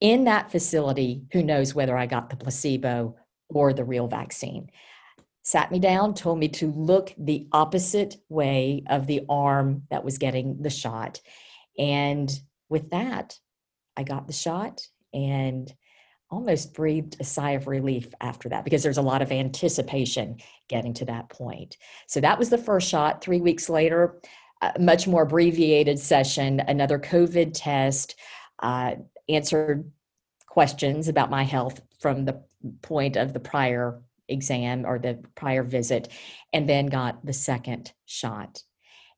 in 0.00 0.24
that 0.24 0.50
facility 0.50 1.24
who 1.32 1.42
knows 1.42 1.74
whether 1.74 1.96
I 1.96 2.06
got 2.06 2.30
the 2.30 2.36
placebo 2.36 3.16
or 3.48 3.72
the 3.72 3.84
real 3.84 4.08
vaccine. 4.08 4.70
Sat 5.42 5.72
me 5.72 5.78
down, 5.78 6.14
told 6.14 6.38
me 6.38 6.48
to 6.48 6.70
look 6.70 7.14
the 7.18 7.48
opposite 7.52 8.16
way 8.28 8.84
of 8.88 9.06
the 9.06 9.22
arm 9.28 9.82
that 9.90 10.04
was 10.04 10.18
getting 10.18 10.62
the 10.62 10.70
shot. 10.70 11.20
And 11.78 12.30
with 12.68 12.90
that, 12.90 13.38
I 13.96 14.02
got 14.02 14.26
the 14.26 14.32
shot 14.32 14.86
and 15.12 15.72
almost 16.30 16.74
breathed 16.74 17.16
a 17.20 17.24
sigh 17.24 17.52
of 17.52 17.66
relief 17.66 18.12
after 18.20 18.48
that 18.48 18.64
because 18.64 18.82
there's 18.82 18.98
a 18.98 19.02
lot 19.02 19.22
of 19.22 19.32
anticipation 19.32 20.38
getting 20.68 20.94
to 20.94 21.04
that 21.04 21.28
point. 21.28 21.76
So 22.06 22.20
that 22.20 22.38
was 22.38 22.50
the 22.50 22.58
first 22.58 22.88
shot. 22.88 23.22
Three 23.22 23.40
weeks 23.40 23.68
later, 23.68 24.20
a 24.62 24.78
much 24.78 25.06
more 25.06 25.22
abbreviated 25.22 25.98
session, 25.98 26.60
another 26.60 26.98
COVID 26.98 27.52
test, 27.54 28.14
uh, 28.60 28.94
answered 29.28 29.90
questions 30.46 31.08
about 31.08 31.30
my 31.30 31.42
health 31.42 31.80
from 32.00 32.24
the 32.24 32.42
point 32.82 33.16
of 33.16 33.32
the 33.32 33.40
prior 33.40 34.00
exam 34.28 34.86
or 34.86 34.98
the 34.98 35.22
prior 35.34 35.62
visit, 35.62 36.08
and 36.52 36.68
then 36.68 36.86
got 36.86 37.24
the 37.24 37.32
second 37.32 37.92
shot. 38.06 38.62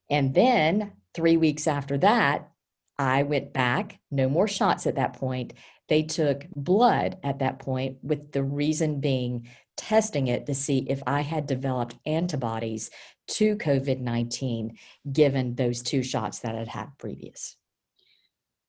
And 0.08 0.34
then 0.34 0.92
three 1.14 1.36
weeks 1.36 1.66
after 1.66 1.98
that, 1.98 2.50
I 2.98 3.24
went 3.24 3.52
back, 3.52 3.98
no 4.10 4.28
more 4.28 4.48
shots 4.48 4.86
at 4.86 4.96
that 4.96 5.14
point. 5.14 5.54
They 5.92 6.04
took 6.04 6.46
blood 6.56 7.18
at 7.22 7.40
that 7.40 7.58
point, 7.58 7.98
with 8.02 8.32
the 8.32 8.42
reason 8.42 8.98
being 8.98 9.46
testing 9.76 10.28
it 10.28 10.46
to 10.46 10.54
see 10.54 10.86
if 10.88 11.02
I 11.06 11.20
had 11.20 11.46
developed 11.46 11.96
antibodies 12.06 12.88
to 13.28 13.56
COVID 13.56 14.00
19 14.00 14.78
given 15.12 15.54
those 15.54 15.82
two 15.82 16.02
shots 16.02 16.38
that 16.38 16.54
I'd 16.54 16.68
had 16.68 16.96
previous. 16.96 17.58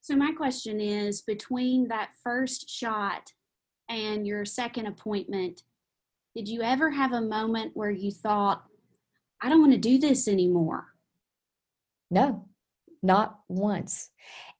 So, 0.02 0.18
my 0.18 0.34
question 0.34 0.82
is 0.82 1.22
between 1.22 1.88
that 1.88 2.10
first 2.22 2.70
shot 2.70 3.32
and 3.88 4.28
your 4.28 4.44
second 4.44 4.88
appointment, 4.88 5.62
did 6.36 6.50
you 6.50 6.62
ever 6.62 6.92
have 6.92 7.14
a 7.14 7.22
moment 7.22 7.72
where 7.74 7.90
you 7.90 8.12
thought, 8.12 8.66
I 9.42 9.48
don't 9.48 9.62
want 9.62 9.72
to 9.72 9.78
do 9.78 9.98
this 9.98 10.28
anymore? 10.28 10.88
No, 12.12 12.50
not 13.02 13.40
once. 13.48 14.10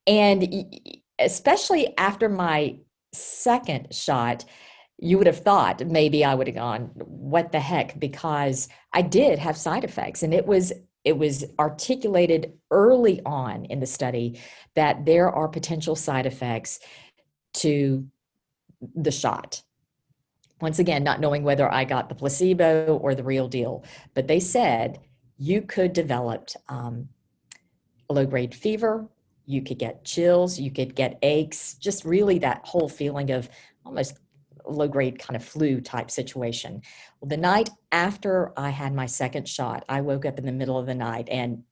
And 0.08 1.02
especially 1.20 1.98
after 1.98 2.30
my 2.30 2.78
second 3.14 3.94
shot, 3.94 4.46
you 5.00 5.18
would 5.18 5.28
have 5.28 5.40
thought 5.40 5.86
maybe 5.86 6.24
I 6.24 6.36
would 6.36 6.48
have 6.48 6.56
gone, 6.56 6.92
what 6.96 7.52
the 7.52 7.60
heck? 7.60 8.00
Because 8.00 8.70
I 8.94 9.02
did 9.02 9.40
have 9.40 9.58
side 9.58 9.84
effects 9.84 10.24
and 10.24 10.34
it 10.34 10.46
was 10.46 10.74
it 11.04 11.18
was 11.18 11.44
articulated 11.60 12.54
early 12.72 13.22
on 13.26 13.66
in 13.66 13.82
the 13.82 13.86
study 13.86 14.40
that 14.76 15.06
there 15.06 15.30
are 15.30 15.50
potential 15.50 15.98
side 15.98 16.26
effects 16.26 16.80
to 17.56 18.08
the 18.96 19.12
shot. 19.12 19.62
Once 20.62 20.80
again, 20.80 21.04
not 21.04 21.20
knowing 21.20 21.44
whether 21.44 21.70
I 21.70 21.84
got 21.84 22.08
the 22.08 22.16
placebo 22.16 22.98
or 23.02 23.16
the 23.16 23.24
real 23.24 23.50
deal, 23.50 23.84
but 24.14 24.28
they 24.28 24.40
said 24.40 25.02
you 25.38 25.62
could 25.62 25.92
develop 25.92 26.50
um, 26.70 27.10
low 28.10 28.26
grade 28.26 28.56
fever, 28.56 29.10
you 29.46 29.62
could 29.62 29.80
get 29.80 30.06
chills, 30.06 30.60
you 30.60 30.72
could 30.72 30.96
get 30.96 31.20
aches, 31.22 31.76
just 31.76 32.06
really 32.06 32.40
that 32.40 32.66
whole 32.66 32.90
feeling 32.90 33.32
of 33.32 33.50
almost 33.86 34.20
low 34.66 34.88
grade 34.88 35.20
kind 35.20 35.36
of 35.36 35.44
flu 35.44 35.82
type 35.82 36.10
situation. 36.10 36.82
Well, 37.20 37.30
the 37.30 37.38
night 37.38 37.70
after 37.92 38.54
I 38.58 38.70
had 38.70 38.94
my 38.94 39.06
second 39.06 39.48
shot, 39.48 39.84
I 39.90 40.02
woke 40.02 40.26
up 40.26 40.40
in 40.40 40.46
the 40.46 40.52
middle 40.52 40.78
of 40.78 40.86
the 40.86 40.96
night 40.96 41.28
and 41.30 41.64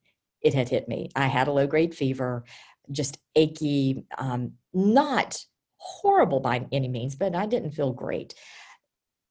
it 0.42 0.54
had 0.54 0.70
hit 0.70 0.88
me. 0.88 1.10
I 1.16 1.28
had 1.28 1.48
a 1.48 1.52
low 1.52 1.68
grade 1.68 1.96
fever, 1.96 2.44
just 2.92 3.18
achy, 3.36 4.06
um, 4.18 4.54
not 4.74 5.44
horrible 5.78 6.40
by 6.40 6.66
any 6.72 6.88
means, 6.88 7.16
but 7.16 7.36
I 7.36 7.46
didn't 7.46 7.72
feel 7.72 7.94
great. 7.94 8.34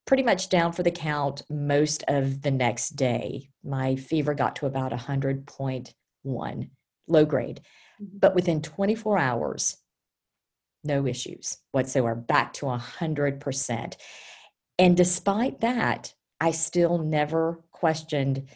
Pretty 0.05 0.23
much 0.23 0.49
down 0.49 0.73
for 0.73 0.83
the 0.83 0.91
count 0.91 1.43
most 1.49 2.03
of 2.07 2.41
the 2.41 2.51
next 2.51 2.91
day. 2.91 3.49
My 3.63 3.95
fever 3.95 4.33
got 4.33 4.55
to 4.57 4.65
about 4.65 4.91
100.1, 4.91 6.69
low 7.07 7.25
grade. 7.25 7.61
But 8.01 8.33
within 8.35 8.61
24 8.61 9.17
hours, 9.17 9.77
no 10.83 11.05
issues 11.05 11.57
whatsoever, 11.71 12.15
back 12.15 12.53
to 12.53 12.65
100%. 12.65 13.95
And 14.79 14.97
despite 14.97 15.61
that, 15.61 16.13
I 16.39 16.51
still 16.51 16.97
never 16.97 17.63
questioned 17.71 18.49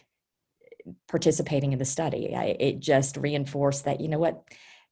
participating 1.08 1.72
in 1.72 1.80
the 1.80 1.86
study. 1.86 2.36
I, 2.36 2.56
it 2.60 2.80
just 2.80 3.18
reinforced 3.18 3.86
that, 3.86 4.02
you 4.02 4.08
know 4.08 4.20
what, 4.20 4.44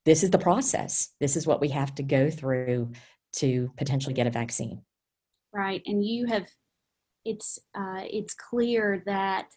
this 0.05 0.23
is 0.23 0.31
the 0.31 0.37
process. 0.37 1.09
This 1.19 1.35
is 1.35 1.47
what 1.47 1.61
we 1.61 1.69
have 1.69 1.95
to 1.95 2.03
go 2.03 2.29
through 2.29 2.91
to 3.37 3.71
potentially 3.77 4.13
get 4.13 4.27
a 4.27 4.31
vaccine. 4.31 4.81
Right. 5.53 5.81
And 5.85 6.03
you 6.05 6.27
have, 6.27 6.47
it's, 7.25 7.59
uh, 7.75 8.01
it's 8.03 8.33
clear 8.33 9.01
that 9.05 9.47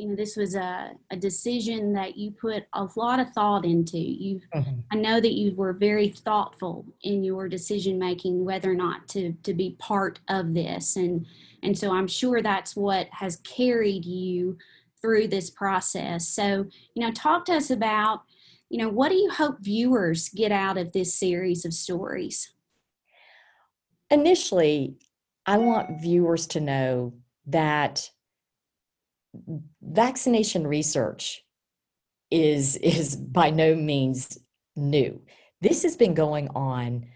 you 0.00 0.08
know 0.08 0.16
this 0.16 0.34
was 0.34 0.54
a, 0.54 0.92
a 1.10 1.16
decision 1.16 1.92
that 1.92 2.16
you 2.16 2.30
put 2.30 2.64
a 2.72 2.88
lot 2.96 3.20
of 3.20 3.30
thought 3.30 3.66
into. 3.66 3.98
You 3.98 4.40
mm-hmm. 4.54 4.80
i 4.90 4.96
know 4.96 5.20
that 5.20 5.34
you 5.34 5.54
were 5.54 5.74
very 5.74 6.08
thoughtful 6.08 6.86
in 7.02 7.22
your 7.22 7.48
decision 7.48 7.98
making 7.98 8.44
whether 8.44 8.72
or 8.72 8.74
not 8.74 9.06
to 9.08 9.32
to 9.42 9.52
be 9.52 9.76
part 9.78 10.20
of 10.28 10.54
this. 10.54 10.96
And 10.96 11.26
and 11.62 11.76
so 11.76 11.92
i'm 11.92 12.08
sure 12.08 12.40
that's 12.40 12.74
what 12.74 13.08
has 13.10 13.36
carried 13.38 14.06
you 14.06 14.56
through 15.02 15.28
this 15.28 15.50
process. 15.50 16.28
So 16.28 16.66
you 16.94 17.06
know 17.06 17.12
talk 17.12 17.44
to 17.46 17.54
us 17.54 17.70
about 17.70 18.22
you 18.70 18.78
know 18.78 18.88
what 18.88 19.10
do 19.10 19.16
you 19.16 19.30
hope 19.30 19.58
viewers 19.60 20.30
get 20.30 20.50
out 20.50 20.78
of 20.78 20.92
this 20.92 21.14
series 21.14 21.64
of 21.66 21.74
stories? 21.74 22.52
Initially 24.10 24.96
i 25.46 25.58
want 25.58 26.00
viewers 26.00 26.46
to 26.46 26.60
know 26.60 27.12
that 27.46 28.10
vaccination 29.82 30.66
research 30.66 31.42
is 32.30 32.76
is 32.76 33.16
by 33.16 33.50
no 33.50 33.74
means 33.74 34.38
new. 34.76 35.20
This 35.60 35.82
has 35.82 35.96
been 35.96 36.14
going 36.14 36.48
on 36.48 37.06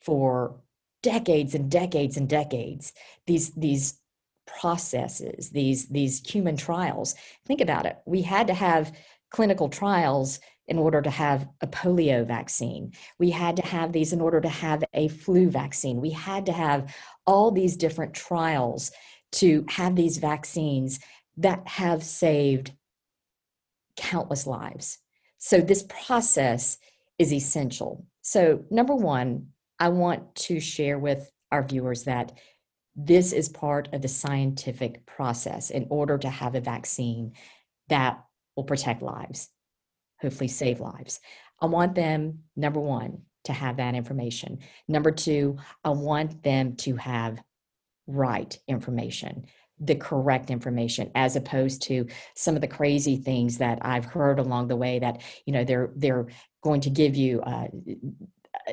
for 0.00 0.60
decades 1.02 1.54
and 1.54 1.70
decades 1.70 2.16
and 2.16 2.28
decades. 2.28 2.92
These 3.26 3.52
these 3.54 3.98
processes, 4.46 5.50
these 5.50 5.88
these 5.88 6.26
human 6.26 6.56
trials. 6.56 7.14
Think 7.46 7.60
about 7.60 7.86
it. 7.86 7.98
We 8.06 8.22
had 8.22 8.46
to 8.48 8.54
have 8.54 8.92
clinical 9.30 9.68
trials 9.68 10.40
in 10.66 10.78
order 10.78 11.02
to 11.02 11.10
have 11.10 11.48
a 11.60 11.66
polio 11.66 12.24
vaccine. 12.24 12.92
We 13.18 13.30
had 13.30 13.56
to 13.56 13.62
have 13.62 13.92
these 13.92 14.12
in 14.12 14.20
order 14.20 14.40
to 14.40 14.48
have 14.48 14.84
a 14.94 15.08
flu 15.08 15.50
vaccine. 15.50 16.00
We 16.00 16.10
had 16.10 16.46
to 16.46 16.52
have 16.52 16.94
all 17.26 17.50
these 17.50 17.76
different 17.76 18.14
trials 18.14 18.92
to 19.32 19.64
have 19.68 19.96
these 19.96 20.18
vaccines 20.18 21.00
that 21.40 21.66
have 21.66 22.02
saved 22.02 22.72
countless 23.96 24.46
lives. 24.46 24.98
So, 25.38 25.60
this 25.60 25.84
process 25.88 26.78
is 27.18 27.32
essential. 27.32 28.06
So, 28.22 28.64
number 28.70 28.94
one, 28.94 29.48
I 29.78 29.88
want 29.88 30.34
to 30.36 30.60
share 30.60 30.98
with 30.98 31.30
our 31.50 31.62
viewers 31.62 32.04
that 32.04 32.32
this 32.94 33.32
is 33.32 33.48
part 33.48 33.88
of 33.92 34.02
the 34.02 34.08
scientific 34.08 35.06
process 35.06 35.70
in 35.70 35.86
order 35.90 36.18
to 36.18 36.28
have 36.28 36.54
a 36.54 36.60
vaccine 36.60 37.32
that 37.88 38.22
will 38.56 38.64
protect 38.64 39.02
lives, 39.02 39.48
hopefully, 40.20 40.48
save 40.48 40.80
lives. 40.80 41.20
I 41.60 41.66
want 41.66 41.94
them, 41.94 42.40
number 42.56 42.80
one, 42.80 43.22
to 43.44 43.52
have 43.52 43.78
that 43.78 43.94
information. 43.94 44.58
Number 44.86 45.10
two, 45.10 45.56
I 45.82 45.90
want 45.90 46.42
them 46.42 46.76
to 46.76 46.96
have 46.96 47.42
right 48.06 48.58
information 48.68 49.46
the 49.80 49.94
correct 49.94 50.50
information 50.50 51.10
as 51.14 51.36
opposed 51.36 51.82
to 51.82 52.06
some 52.34 52.54
of 52.54 52.60
the 52.60 52.68
crazy 52.68 53.16
things 53.16 53.58
that 53.58 53.78
I've 53.82 54.04
heard 54.04 54.38
along 54.38 54.68
the 54.68 54.76
way 54.76 54.98
that 54.98 55.22
you 55.46 55.52
know 55.52 55.64
they're 55.64 55.90
they're 55.96 56.26
going 56.62 56.82
to 56.82 56.90
give 56.90 57.16
you 57.16 57.40
uh, 57.40 57.68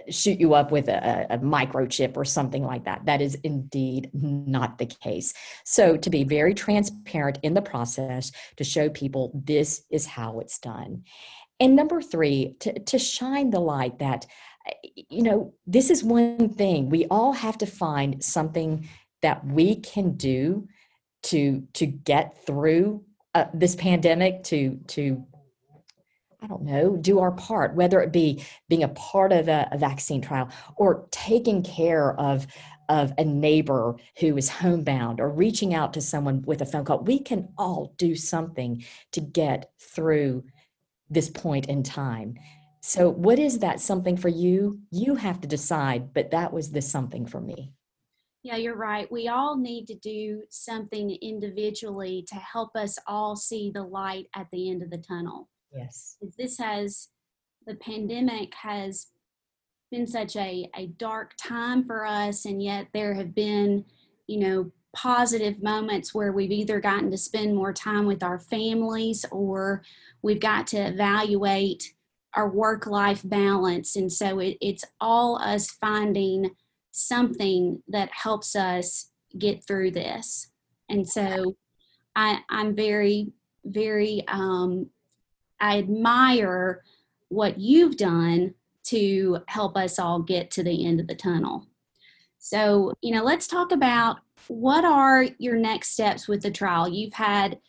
shoot 0.10 0.40
you 0.40 0.54
up 0.54 0.72
with 0.72 0.90
a, 0.90 1.28
a, 1.30 1.38
microchip 1.40 2.18
or 2.18 2.26
something 2.26 2.64
like 2.64 2.86
that. 2.86 3.06
That 3.06 3.22
is 3.22 3.36
indeed 3.36 4.10
not 4.14 4.78
the 4.78 4.86
case. 4.86 5.34
So, 5.64 5.98
to 5.98 6.10
be 6.10 6.24
very 6.24 6.54
transparent 6.54 7.40
in 7.44 7.54
the 7.54 7.62
process 7.62 8.32
to 8.58 8.64
show 8.64 8.90
people 8.90 9.32
this 9.46 9.84
is 9.90 10.06
how 10.06 10.40
it's 10.40 10.60
done. 10.60 11.04
And 11.60 11.76
number 11.76 12.02
three, 12.02 12.56
to, 12.60 12.78
to 12.80 13.00
shine 13.00 13.50
the 13.50 13.60
light 13.60 14.00
that, 14.00 14.26
you 15.10 15.24
know, 15.24 15.54
this 15.66 15.90
is 15.90 16.04
one 16.04 16.50
thing. 16.50 16.90
We 16.90 17.06
all 17.10 17.34
have 17.34 17.58
to 17.60 17.66
find 17.66 18.24
something 18.24 18.88
that 19.22 19.46
we 19.46 19.78
can 19.78 20.16
do 20.18 20.68
to 21.28 21.68
to 21.74 21.86
get 21.86 22.46
through 22.46 23.04
uh, 23.36 23.46
this 23.54 23.76
pandemic 23.76 24.44
to 24.46 24.80
to 24.88 25.24
I 26.42 26.46
don't 26.46 26.64
know, 26.64 26.96
do 26.96 27.20
our 27.20 27.32
part, 27.32 27.74
whether 27.74 28.00
it 28.00 28.12
be 28.12 28.44
being 28.70 28.84
a 28.84 28.90
part 28.90 29.32
of 29.32 29.48
a, 29.48 29.68
a, 29.72 29.78
vaccine 29.78 30.22
trial 30.22 30.50
or 30.76 31.08
taking 31.10 31.64
care 31.64 32.14
of, 32.20 32.46
of 32.90 33.12
a 33.18 33.26
neighbor 33.26 33.96
who 34.20 34.38
is 34.38 34.48
homebound 34.48 35.20
or 35.20 35.32
reaching 35.32 35.74
out 35.74 35.94
to 35.94 36.02
someone 36.02 36.44
with 36.44 36.62
a 36.62 36.66
phone 36.66 36.86
call. 36.86 37.00
We 37.00 37.20
can 37.20 37.50
all 37.58 37.96
do 37.98 38.16
something 38.16 38.86
to 39.14 39.20
get 39.20 39.72
through 39.80 40.44
this 41.10 41.28
point 41.28 41.70
in 41.70 41.82
time. 41.82 42.36
So, 42.82 43.10
what 43.10 43.40
is 43.40 43.60
that 43.60 43.82
something 43.82 44.16
for 44.16 44.30
you? 44.30 44.80
You 44.92 45.16
have 45.16 45.42
to 45.42 45.48
decide, 45.48 46.14
but 46.14 46.32
that 46.32 46.54
was 46.54 46.72
the 46.72 46.84
something 46.84 47.26
for 47.26 47.42
me. 47.42 47.74
Yeah, 48.48 48.56
you're 48.56 48.78
right. 48.78 49.12
We 49.12 49.28
all 49.28 49.58
need 49.58 49.88
to 49.88 49.96
do 49.96 50.44
something 50.50 51.18
individually 51.22 52.24
to 52.30 52.36
help 52.36 52.78
us 52.78 52.98
all 53.06 53.36
see 53.36 53.72
the 53.72 53.84
light 53.84 54.28
at 54.38 54.48
the 54.54 54.70
end 54.70 54.82
of 54.82 54.90
the 54.90 55.00
tunnel. 55.00 55.50
Yes. 55.76 56.16
This 56.38 56.58
has, 56.58 57.10
the 57.66 57.76
pandemic 57.76 58.54
has 58.56 59.08
been 59.92 60.08
such 60.08 60.38
a, 60.38 60.70
a 60.78 60.88
dark 60.98 61.34
time 61.36 61.84
for 61.84 62.06
us, 62.06 62.46
and 62.46 62.64
yet 62.64 62.88
there 62.94 63.14
have 63.16 63.36
been, 63.36 63.84
you 64.28 64.40
know, 64.40 64.72
positive 64.96 65.62
moments 65.62 66.14
where 66.14 66.32
we've 66.32 66.50
either 66.50 66.80
gotten 66.80 67.12
to 67.12 67.18
spend 67.18 67.54
more 67.54 67.74
time 67.74 68.06
with 68.06 68.24
our 68.24 68.40
families 68.40 69.26
or 69.30 69.84
we've 70.22 70.40
got 70.40 70.68
to 70.68 70.78
evaluate 70.78 71.94
our 72.34 72.50
work 72.50 72.88
life 72.88 73.24
balance. 73.26 73.98
And 73.98 74.10
so 74.10 74.40
it, 74.40 74.58
it's 74.62 74.86
all 75.02 75.38
us 75.42 75.70
finding 75.70 76.52
something 76.98 77.82
that 77.88 78.10
helps 78.12 78.56
us 78.56 79.12
get 79.38 79.66
through 79.66 79.92
this. 79.92 80.48
And 80.90 81.08
so 81.08 81.56
I, 82.16 82.40
I'm 82.50 82.76
very, 82.76 83.32
very, 83.66 84.24
um, 84.28 84.90
I 85.60 85.78
admire 85.80 86.84
what 87.30 87.60
you've 87.60 87.98
done 87.98 88.54
to 88.86 89.40
help 89.48 89.76
us 89.76 90.00
all 90.00 90.22
get 90.22 90.50
to 90.52 90.64
the 90.64 90.86
end 90.86 91.00
of 91.00 91.08
the 91.08 91.16
tunnel. 91.16 91.68
So, 92.40 92.94
you 93.02 93.14
know, 93.14 93.24
let's 93.24 93.48
talk 93.48 93.72
about 93.72 94.18
what 94.48 94.86
are 94.86 95.26
your 95.38 95.58
next 95.58 95.92
steps 95.92 96.28
with 96.28 96.42
the 96.42 96.52
trial. 96.52 96.88
You've 96.88 97.14
had 97.14 97.60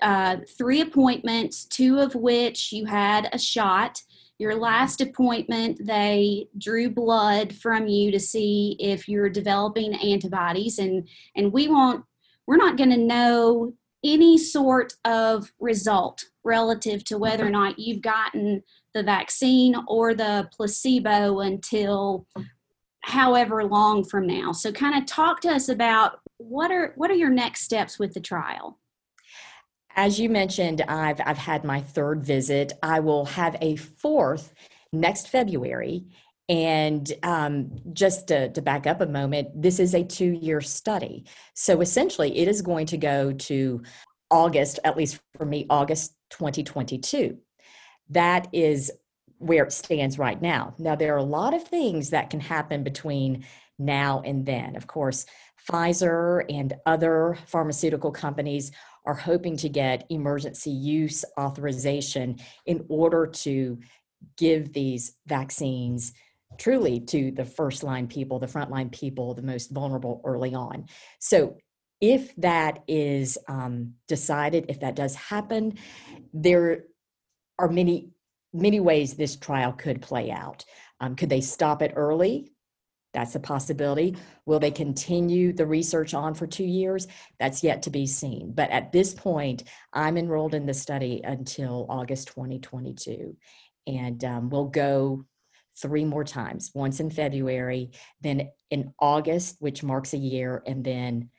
uh, 0.00 0.36
three 0.56 0.80
appointments, 0.80 1.64
two 1.64 1.98
of 1.98 2.14
which 2.14 2.72
you 2.72 2.86
had 2.86 3.28
a 3.32 3.38
shot. 3.38 4.00
Your 4.42 4.56
last 4.56 5.00
appointment, 5.00 5.86
they 5.86 6.48
drew 6.58 6.90
blood 6.90 7.54
from 7.54 7.86
you 7.86 8.10
to 8.10 8.18
see 8.18 8.76
if 8.80 9.08
you're 9.08 9.28
developing 9.28 9.94
antibodies, 9.94 10.80
and 10.80 11.08
and 11.36 11.52
we 11.52 11.68
won't. 11.68 12.04
We're 12.48 12.56
not 12.56 12.76
going 12.76 12.90
to 12.90 12.96
know 12.96 13.72
any 14.02 14.36
sort 14.36 14.94
of 15.04 15.52
result 15.60 16.24
relative 16.42 17.04
to 17.04 17.18
whether 17.18 17.46
or 17.46 17.50
not 17.50 17.78
you've 17.78 18.02
gotten 18.02 18.64
the 18.94 19.04
vaccine 19.04 19.76
or 19.86 20.12
the 20.12 20.48
placebo 20.52 21.38
until 21.38 22.26
however 23.02 23.62
long 23.62 24.02
from 24.02 24.26
now. 24.26 24.50
So 24.50 24.72
kind 24.72 25.00
of 25.00 25.06
talk 25.06 25.40
to 25.42 25.52
us 25.52 25.68
about 25.68 26.18
what 26.38 26.72
are 26.72 26.94
what 26.96 27.12
are 27.12 27.14
your 27.14 27.30
next 27.30 27.62
steps 27.62 27.96
with 27.96 28.12
the 28.12 28.20
trial? 28.20 28.80
As 29.96 30.18
you 30.18 30.28
mentioned, 30.28 30.82
I've 30.82 31.20
I've 31.24 31.38
had 31.38 31.64
my 31.64 31.80
third 31.80 32.24
visit. 32.24 32.72
I 32.82 33.00
will 33.00 33.26
have 33.26 33.56
a 33.60 33.76
fourth 33.76 34.54
next 34.92 35.28
February. 35.28 36.04
And 36.48 37.10
um, 37.22 37.70
just 37.92 38.28
to, 38.28 38.50
to 38.50 38.60
back 38.60 38.86
up 38.86 39.00
a 39.00 39.06
moment, 39.06 39.48
this 39.54 39.78
is 39.78 39.94
a 39.94 40.04
two 40.04 40.32
year 40.32 40.60
study. 40.60 41.24
So 41.54 41.80
essentially, 41.80 42.36
it 42.38 42.48
is 42.48 42.62
going 42.62 42.86
to 42.86 42.98
go 42.98 43.32
to 43.32 43.82
August, 44.30 44.78
at 44.84 44.96
least 44.96 45.20
for 45.36 45.46
me, 45.46 45.66
August 45.70 46.14
2022. 46.30 47.38
That 48.10 48.48
is 48.52 48.90
where 49.38 49.64
it 49.64 49.72
stands 49.72 50.18
right 50.18 50.40
now. 50.40 50.74
Now, 50.78 50.94
there 50.94 51.14
are 51.14 51.18
a 51.18 51.22
lot 51.22 51.54
of 51.54 51.64
things 51.64 52.10
that 52.10 52.30
can 52.30 52.40
happen 52.40 52.82
between 52.82 53.44
now 53.78 54.22
and 54.24 54.44
then. 54.44 54.76
Of 54.76 54.86
course, 54.86 55.26
Pfizer 55.68 56.44
and 56.48 56.74
other 56.86 57.38
pharmaceutical 57.46 58.10
companies 58.10 58.72
are 59.04 59.14
hoping 59.14 59.56
to 59.58 59.68
get 59.68 60.06
emergency 60.10 60.70
use 60.70 61.24
authorization 61.38 62.36
in 62.66 62.84
order 62.88 63.26
to 63.26 63.78
give 64.36 64.72
these 64.72 65.16
vaccines 65.26 66.12
truly 66.58 67.00
to 67.00 67.30
the 67.32 67.44
first 67.44 67.82
line 67.82 68.06
people, 68.06 68.38
the 68.38 68.46
frontline 68.46 68.92
people, 68.92 69.34
the 69.34 69.42
most 69.42 69.70
vulnerable 69.70 70.20
early 70.24 70.54
on. 70.54 70.86
So, 71.18 71.56
if 72.00 72.34
that 72.36 72.82
is 72.88 73.38
um, 73.46 73.94
decided, 74.08 74.66
if 74.68 74.80
that 74.80 74.96
does 74.96 75.14
happen, 75.14 75.78
there 76.32 76.86
are 77.60 77.68
many 77.68 78.10
many 78.52 78.80
ways 78.80 79.14
this 79.14 79.36
trial 79.36 79.72
could 79.72 80.02
play 80.02 80.30
out. 80.30 80.64
Um, 81.00 81.16
could 81.16 81.30
they 81.30 81.40
stop 81.40 81.82
it 81.82 81.92
early? 81.96 82.51
That's 83.14 83.34
a 83.34 83.40
possibility. 83.40 84.16
Will 84.46 84.58
they 84.58 84.70
continue 84.70 85.52
the 85.52 85.66
research 85.66 86.14
on 86.14 86.34
for 86.34 86.46
two 86.46 86.64
years? 86.64 87.06
That's 87.38 87.62
yet 87.62 87.82
to 87.82 87.90
be 87.90 88.06
seen. 88.06 88.52
But 88.52 88.70
at 88.70 88.92
this 88.92 89.12
point, 89.12 89.64
I'm 89.92 90.16
enrolled 90.16 90.54
in 90.54 90.66
the 90.66 90.74
study 90.74 91.20
until 91.22 91.86
August 91.88 92.28
2022. 92.28 93.36
And 93.86 94.24
um, 94.24 94.48
we'll 94.48 94.66
go 94.66 95.24
three 95.80 96.04
more 96.04 96.24
times 96.24 96.70
once 96.74 97.00
in 97.00 97.10
February, 97.10 97.90
then 98.20 98.50
in 98.70 98.92
August, 98.98 99.56
which 99.60 99.82
marks 99.82 100.12
a 100.14 100.18
year, 100.18 100.62
and 100.66 100.84
then 100.84 101.30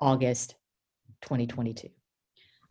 August 0.00 0.56
2022. 1.22 1.88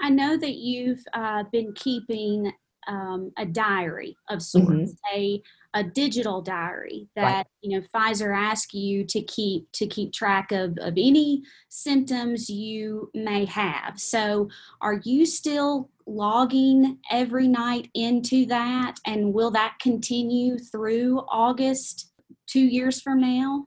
I 0.02 0.10
know 0.10 0.38
that 0.38 0.56
you've 0.56 1.04
uh, 1.14 1.44
been 1.52 1.74
keeping 1.74 2.52
um, 2.88 3.32
a 3.38 3.46
diary 3.46 4.16
of 4.30 4.42
sorts, 4.42 4.68
mm-hmm. 4.68 5.16
a 5.16 5.42
a 5.74 5.84
digital 5.84 6.42
diary 6.42 7.08
that 7.16 7.24
right. 7.24 7.46
you 7.62 7.80
know 7.80 7.86
Pfizer 7.94 8.36
asks 8.36 8.74
you 8.74 9.06
to 9.06 9.22
keep 9.22 9.72
to 9.74 9.88
keep 9.88 10.12
track 10.12 10.52
of 10.52 10.78
of 10.80 10.94
any 10.98 11.44
symptoms 11.70 12.50
you 12.50 13.10
may 13.14 13.46
have. 13.46 14.00
So, 14.00 14.50
are 14.82 15.00
you 15.04 15.26
still 15.26 15.90
logging 16.06 16.98
every 17.10 17.48
night 17.48 17.90
into 17.94 18.46
that, 18.48 18.96
and 19.06 19.34
will 19.34 19.52
that 19.52 19.78
continue 19.82 20.58
through 20.58 21.20
August 21.30 22.12
two 22.48 22.60
years 22.60 23.02
from 23.02 23.22
now? 23.22 23.66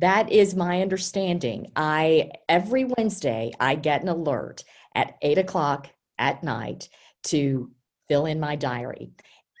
That 0.00 0.30
is 0.30 0.54
my 0.54 0.82
understanding. 0.82 1.72
I 1.74 2.30
every 2.48 2.84
Wednesday 2.84 3.52
I 3.58 3.74
get 3.74 4.02
an 4.02 4.08
alert 4.08 4.64
at 4.94 5.16
eight 5.22 5.38
o'clock 5.38 5.88
at 6.18 6.42
night 6.42 6.88
to 7.24 7.70
fill 8.08 8.26
in 8.26 8.40
my 8.40 8.56
diary. 8.56 9.12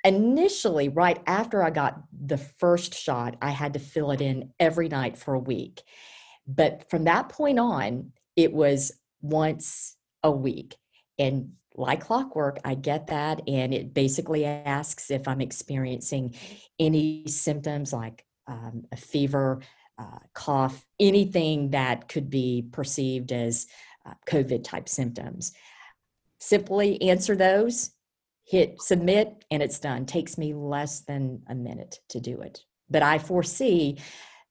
Initially, 0.04 0.88
right 0.88 1.20
after 1.26 1.62
I 1.62 1.70
got 1.70 2.02
the 2.12 2.38
first 2.38 2.94
shot, 2.94 3.36
I 3.42 3.50
had 3.50 3.72
to 3.72 3.78
fill 3.78 4.12
it 4.12 4.20
in 4.20 4.52
every 4.60 4.88
night 4.88 5.16
for 5.16 5.34
a 5.34 5.40
week. 5.40 5.82
But 6.46 6.88
from 6.88 7.04
that 7.04 7.28
point 7.28 7.58
on, 7.58 8.12
it 8.36 8.52
was 8.52 8.92
once 9.20 9.96
a 10.22 10.30
week. 10.30 10.76
And 11.18 11.52
like 11.74 12.00
clockwork, 12.00 12.58
I 12.64 12.74
get 12.74 13.08
that. 13.08 13.42
And 13.48 13.74
it 13.74 13.92
basically 13.92 14.44
asks 14.44 15.10
if 15.10 15.26
I'm 15.28 15.40
experiencing 15.40 16.34
any 16.78 17.26
symptoms 17.26 17.92
like 17.92 18.24
um, 18.46 18.84
a 18.92 18.96
fever, 18.96 19.60
uh, 19.98 20.18
cough, 20.32 20.86
anything 20.98 21.70
that 21.70 22.08
could 22.08 22.30
be 22.30 22.66
perceived 22.70 23.32
as 23.32 23.66
uh, 24.06 24.14
COVID 24.28 24.64
type 24.64 24.88
symptoms. 24.88 25.52
Simply 26.38 27.02
answer 27.02 27.36
those 27.36 27.90
hit 28.48 28.80
submit 28.80 29.44
and 29.50 29.62
it's 29.62 29.78
done. 29.78 30.06
Takes 30.06 30.38
me 30.38 30.54
less 30.54 31.00
than 31.00 31.42
a 31.48 31.54
minute 31.54 32.00
to 32.08 32.20
do 32.20 32.40
it. 32.40 32.64
But 32.90 33.02
i 33.02 33.18
foresee 33.18 33.98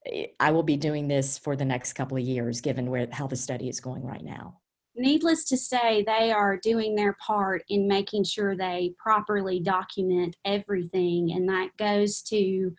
eh, 0.05 0.27
i 0.39 0.51
will 0.51 0.63
be 0.63 0.77
doing 0.77 1.07
this 1.07 1.38
for 1.38 1.55
the 1.55 1.65
next 1.65 1.93
couple 1.93 2.17
of 2.17 2.23
years 2.23 2.62
given 2.62 2.89
where 2.89 3.07
how 3.12 3.27
the 3.27 3.36
study 3.36 3.69
is 3.69 3.79
going 3.79 4.03
right 4.03 4.23
now. 4.23 4.60
Needless 4.95 5.43
to 5.45 5.57
say 5.57 6.03
they 6.03 6.31
are 6.31 6.57
doing 6.57 6.95
their 6.95 7.15
part 7.25 7.63
in 7.69 7.88
making 7.88 8.23
sure 8.23 8.55
they 8.55 8.93
properly 8.97 9.60
document 9.60 10.36
everything 10.45 11.31
and 11.33 11.47
that 11.49 11.69
goes 11.77 12.21
to 12.23 12.71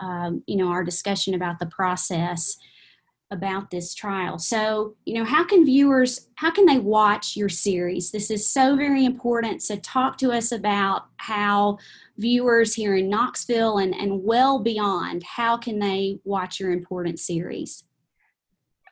um, 0.00 0.42
you 0.46 0.56
know 0.56 0.68
our 0.68 0.84
discussion 0.84 1.34
about 1.34 1.58
the 1.58 1.66
process 1.66 2.56
about 3.30 3.70
this 3.70 3.94
trial. 3.94 4.38
So, 4.38 4.94
you 5.04 5.14
know, 5.14 5.24
how 5.24 5.44
can 5.44 5.64
viewers, 5.64 6.28
how 6.36 6.50
can 6.50 6.64
they 6.64 6.78
watch 6.78 7.36
your 7.36 7.48
series? 7.48 8.10
This 8.10 8.30
is 8.30 8.48
so 8.48 8.76
very 8.76 9.04
important. 9.04 9.62
So, 9.62 9.76
talk 9.76 10.16
to 10.18 10.32
us 10.32 10.52
about 10.52 11.06
how 11.18 11.78
viewers 12.16 12.74
here 12.74 12.96
in 12.96 13.10
Knoxville 13.10 13.78
and, 13.78 13.94
and 13.94 14.24
well 14.24 14.58
beyond, 14.58 15.22
how 15.24 15.56
can 15.56 15.78
they 15.78 16.20
watch 16.24 16.58
your 16.58 16.70
important 16.70 17.20
series? 17.20 17.84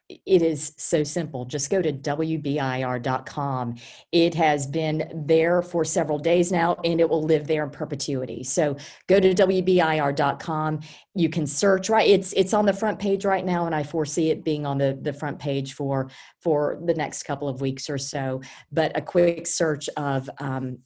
It 0.09 0.43
is 0.43 0.73
so 0.77 1.03
simple. 1.03 1.45
Just 1.45 1.69
go 1.69 1.83
to 1.83 1.93
WBIR.com. 1.93 3.75
It 4.13 4.35
has 4.35 4.67
been 4.67 5.25
there 5.27 5.63
for 5.63 5.85
several 5.85 6.19
days 6.19 6.53
now 6.53 6.77
and 6.85 7.01
it 7.01 7.09
will 7.09 7.25
live 7.25 7.47
there 7.47 7.65
in 7.65 7.71
perpetuity. 7.71 8.45
So 8.45 8.77
go 9.09 9.19
to 9.19 9.35
WBIR.com. 9.35 10.81
You 11.15 11.29
can 11.29 11.47
search 11.47 11.91
right. 11.91 12.09
It's 12.09 12.33
it's 12.35 12.55
on 12.55 12.67
the 12.67 12.73
front 12.73 12.99
page 12.99 13.25
right 13.25 13.45
now, 13.45 13.67
and 13.67 13.75
I 13.75 13.83
foresee 13.83 14.31
it 14.31 14.45
being 14.45 14.65
on 14.67 14.79
the, 14.79 14.99
the 15.01 15.13
front 15.13 15.39
page 15.39 15.75
for 15.75 16.11
for 16.41 16.79
the 16.85 16.95
next 16.95 17.25
couple 17.25 17.49
of 17.49 17.61
weeks 17.61 17.91
or 17.91 17.99
so. 17.99 18.43
But 18.71 18.97
a 18.97 19.01
quick 19.01 19.47
search 19.47 19.89
of 19.97 20.29
um, 20.39 20.79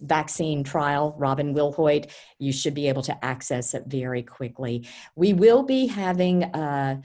vaccine 0.00 0.64
trial, 0.64 1.14
Robin 1.18 1.54
Wilhoit, 1.54 2.10
you 2.38 2.52
should 2.52 2.74
be 2.74 2.88
able 2.88 3.02
to 3.02 3.24
access 3.24 3.74
it 3.74 3.84
very 3.86 4.22
quickly. 4.22 4.86
We 5.14 5.32
will 5.32 5.62
be 5.62 5.86
having 5.86 6.44
uh, 6.44 7.02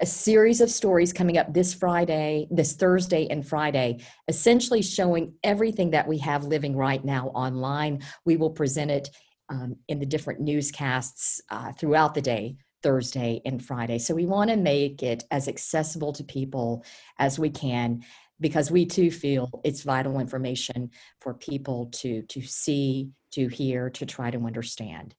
a 0.00 0.06
series 0.06 0.60
of 0.60 0.70
stories 0.70 1.12
coming 1.12 1.38
up 1.38 1.52
this 1.52 1.74
Friday, 1.74 2.46
this 2.50 2.74
Thursday 2.74 3.26
and 3.28 3.46
Friday, 3.46 4.04
essentially 4.28 4.82
showing 4.82 5.34
everything 5.44 5.90
that 5.90 6.06
we 6.06 6.18
have 6.18 6.44
living 6.44 6.76
right 6.76 7.04
now 7.04 7.28
online. 7.28 8.02
We 8.24 8.36
will 8.36 8.50
present 8.50 8.90
it 8.90 9.08
um, 9.48 9.76
in 9.88 9.98
the 9.98 10.06
different 10.06 10.40
newscasts 10.40 11.40
uh, 11.50 11.72
throughout 11.72 12.14
the 12.14 12.22
day, 12.22 12.56
Thursday 12.82 13.42
and 13.44 13.64
Friday. 13.64 13.98
So 13.98 14.14
we 14.14 14.26
want 14.26 14.50
to 14.50 14.56
make 14.56 15.02
it 15.02 15.24
as 15.30 15.48
accessible 15.48 16.12
to 16.14 16.24
people 16.24 16.84
as 17.18 17.38
we 17.38 17.50
can 17.50 18.02
because 18.40 18.70
we 18.70 18.86
too 18.86 19.10
feel 19.10 19.60
it's 19.64 19.82
vital 19.82 20.18
information 20.18 20.90
for 21.20 21.34
people 21.34 21.86
to 21.92 22.22
to 22.22 22.40
see, 22.40 23.10
to 23.32 23.48
hear, 23.48 23.90
to 23.90 24.06
try 24.06 24.30
to 24.30 24.46
understand. 24.46 25.14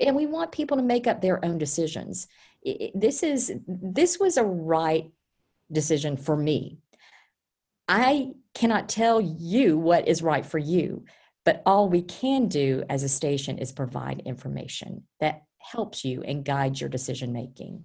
And 0.00 0.14
we 0.14 0.26
want 0.26 0.52
people 0.52 0.76
to 0.76 0.82
make 0.82 1.08
up 1.08 1.20
their 1.20 1.44
own 1.44 1.58
decisions 1.58 2.28
this 2.94 3.22
is 3.22 3.52
this 3.66 4.18
was 4.18 4.36
a 4.36 4.44
right 4.44 5.10
decision 5.70 6.16
for 6.16 6.36
me 6.36 6.78
i 7.88 8.30
cannot 8.54 8.88
tell 8.88 9.20
you 9.20 9.78
what 9.78 10.06
is 10.06 10.22
right 10.22 10.46
for 10.46 10.58
you 10.58 11.04
but 11.44 11.62
all 11.66 11.88
we 11.88 12.02
can 12.02 12.46
do 12.46 12.84
as 12.88 13.02
a 13.02 13.08
station 13.08 13.58
is 13.58 13.72
provide 13.72 14.22
information 14.24 15.02
that 15.18 15.42
helps 15.58 16.04
you 16.04 16.22
and 16.22 16.44
guides 16.44 16.80
your 16.80 16.90
decision 16.90 17.32
making 17.32 17.82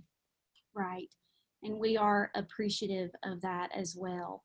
right 0.75 1.09
and 1.63 1.77
we 1.77 1.97
are 1.97 2.29
appreciative 2.35 3.09
of 3.23 3.41
that 3.41 3.69
as 3.75 3.95
well 3.97 4.43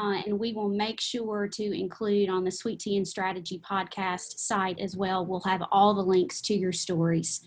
uh, 0.00 0.22
and 0.26 0.38
we 0.38 0.52
will 0.52 0.68
make 0.68 1.00
sure 1.00 1.48
to 1.48 1.78
include 1.78 2.30
on 2.30 2.44
the 2.44 2.50
Sweet 2.50 2.78
Tea 2.78 2.96
and 2.96 3.06
Strategy 3.06 3.60
podcast 3.60 4.38
site 4.38 4.78
as 4.78 4.96
well. 4.96 5.26
We'll 5.26 5.40
have 5.40 5.62
all 5.72 5.92
the 5.92 6.02
links 6.02 6.40
to 6.42 6.54
your 6.54 6.72
stories. 6.72 7.40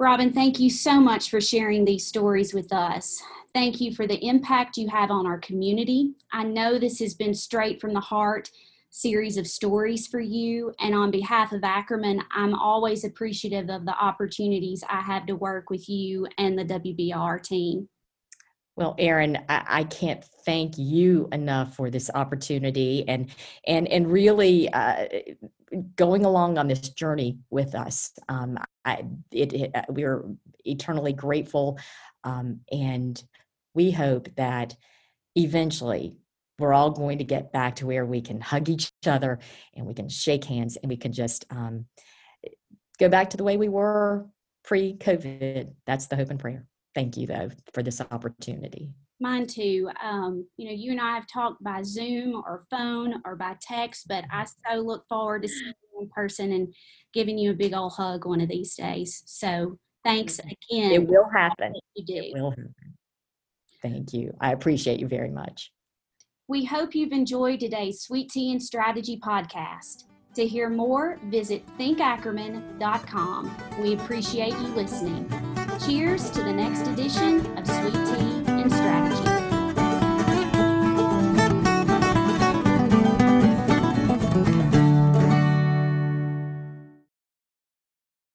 Robin, 0.00 0.32
thank 0.32 0.60
you 0.60 0.70
so 0.70 1.00
much 1.00 1.28
for 1.28 1.40
sharing 1.40 1.84
these 1.84 2.06
stories 2.06 2.54
with 2.54 2.72
us. 2.72 3.20
Thank 3.52 3.80
you 3.80 3.92
for 3.92 4.06
the 4.06 4.24
impact 4.24 4.76
you 4.76 4.88
have 4.88 5.10
on 5.10 5.26
our 5.26 5.38
community. 5.38 6.14
I 6.32 6.44
know 6.44 6.78
this 6.78 7.00
has 7.00 7.14
been 7.14 7.34
straight 7.34 7.80
from 7.80 7.94
the 7.94 8.00
heart 8.00 8.48
series 8.90 9.36
of 9.36 9.48
stories 9.48 10.06
for 10.06 10.20
you. 10.20 10.72
And 10.78 10.94
on 10.94 11.10
behalf 11.10 11.52
of 11.52 11.64
Ackerman, 11.64 12.22
I'm 12.32 12.54
always 12.54 13.02
appreciative 13.02 13.70
of 13.70 13.84
the 13.84 13.94
opportunities 13.94 14.84
I 14.88 15.00
have 15.00 15.26
to 15.26 15.34
work 15.34 15.68
with 15.68 15.88
you 15.88 16.28
and 16.38 16.56
the 16.56 16.64
WBIR 16.64 17.42
team. 17.42 17.88
Well, 18.76 18.94
Erin, 18.98 19.38
I, 19.48 19.64
I, 19.66 19.84
can't 19.84 20.24
thank 20.44 20.78
you 20.78 21.28
enough 21.32 21.74
for 21.74 21.90
this 21.90 22.12
opportunity 22.14 23.04
and 23.08 23.28
and 23.66 23.88
and 23.88 24.06
really 24.06 24.72
uh, 24.72 25.06
going 25.96 26.24
along 26.24 26.58
on 26.58 26.68
this 26.68 26.88
journey 26.90 27.38
with 27.50 27.74
us. 27.74 28.12
Um, 28.28 28.56
I, 28.88 29.04
it, 29.32 29.52
it, 29.52 29.70
uh, 29.74 29.82
we're 29.88 30.24
eternally 30.64 31.12
grateful, 31.12 31.78
um, 32.24 32.60
and 32.72 33.22
we 33.74 33.90
hope 33.90 34.28
that 34.36 34.76
eventually 35.36 36.16
we're 36.58 36.74
all 36.74 36.90
going 36.90 37.18
to 37.18 37.24
get 37.24 37.52
back 37.52 37.76
to 37.76 37.86
where 37.86 38.04
we 38.04 38.20
can 38.20 38.40
hug 38.40 38.68
each 38.68 38.90
other 39.06 39.38
and 39.76 39.86
we 39.86 39.94
can 39.94 40.08
shake 40.08 40.44
hands 40.44 40.76
and 40.76 40.90
we 40.90 40.96
can 40.96 41.12
just 41.12 41.44
um, 41.50 41.86
go 42.98 43.08
back 43.08 43.30
to 43.30 43.36
the 43.36 43.44
way 43.44 43.56
we 43.56 43.68
were 43.68 44.26
pre-COVID. 44.64 45.72
That's 45.86 46.06
the 46.06 46.16
hope 46.16 46.30
and 46.30 46.40
prayer 46.40 46.66
thank 46.98 47.16
you 47.16 47.28
though 47.28 47.48
for 47.72 47.82
this 47.82 48.00
opportunity. 48.00 48.90
Mine 49.20 49.46
too. 49.46 49.88
Um, 50.02 50.46
you 50.56 50.66
know, 50.66 50.74
you 50.74 50.90
and 50.90 51.00
I 51.00 51.14
have 51.14 51.26
talked 51.26 51.62
by 51.62 51.82
Zoom 51.82 52.42
or 52.44 52.64
phone 52.70 53.22
or 53.24 53.36
by 53.36 53.56
text, 53.60 54.06
but 54.08 54.24
I 54.32 54.44
so 54.44 54.78
look 54.80 55.04
forward 55.08 55.42
to 55.42 55.48
seeing 55.48 55.74
in 56.00 56.08
person 56.08 56.52
and 56.52 56.74
giving 57.12 57.38
you 57.38 57.50
a 57.50 57.54
big 57.54 57.74
old 57.74 57.92
hug 57.94 58.26
one 58.26 58.40
of 58.40 58.48
these 58.48 58.74
days. 58.74 59.22
So 59.26 59.78
thanks 60.04 60.36
mm-hmm. 60.36 60.48
again. 60.48 60.92
It 60.92 61.06
will 61.08 61.28
happen. 61.34 61.74
You 61.94 62.04
do. 62.04 62.14
It 62.14 62.34
will 62.34 62.50
happen. 62.50 62.74
Thank 63.82 64.12
you. 64.12 64.34
I 64.40 64.52
appreciate 64.52 65.00
you 65.00 65.06
very 65.06 65.30
much. 65.30 65.72
We 66.48 66.64
hope 66.64 66.94
you've 66.94 67.12
enjoyed 67.12 67.60
today's 67.60 68.00
Sweet 68.00 68.30
Tea 68.30 68.52
and 68.52 68.62
Strategy 68.62 69.18
podcast. 69.18 70.04
To 70.34 70.46
hear 70.46 70.68
more, 70.68 71.18
visit 71.24 71.66
thinkackerman.com. 71.78 73.56
We 73.80 73.94
appreciate 73.94 74.52
you 74.52 74.68
listening. 74.68 75.28
Cheers 75.84 76.30
to 76.30 76.42
the 76.42 76.52
next 76.52 76.86
edition 76.88 77.44
of 77.58 77.66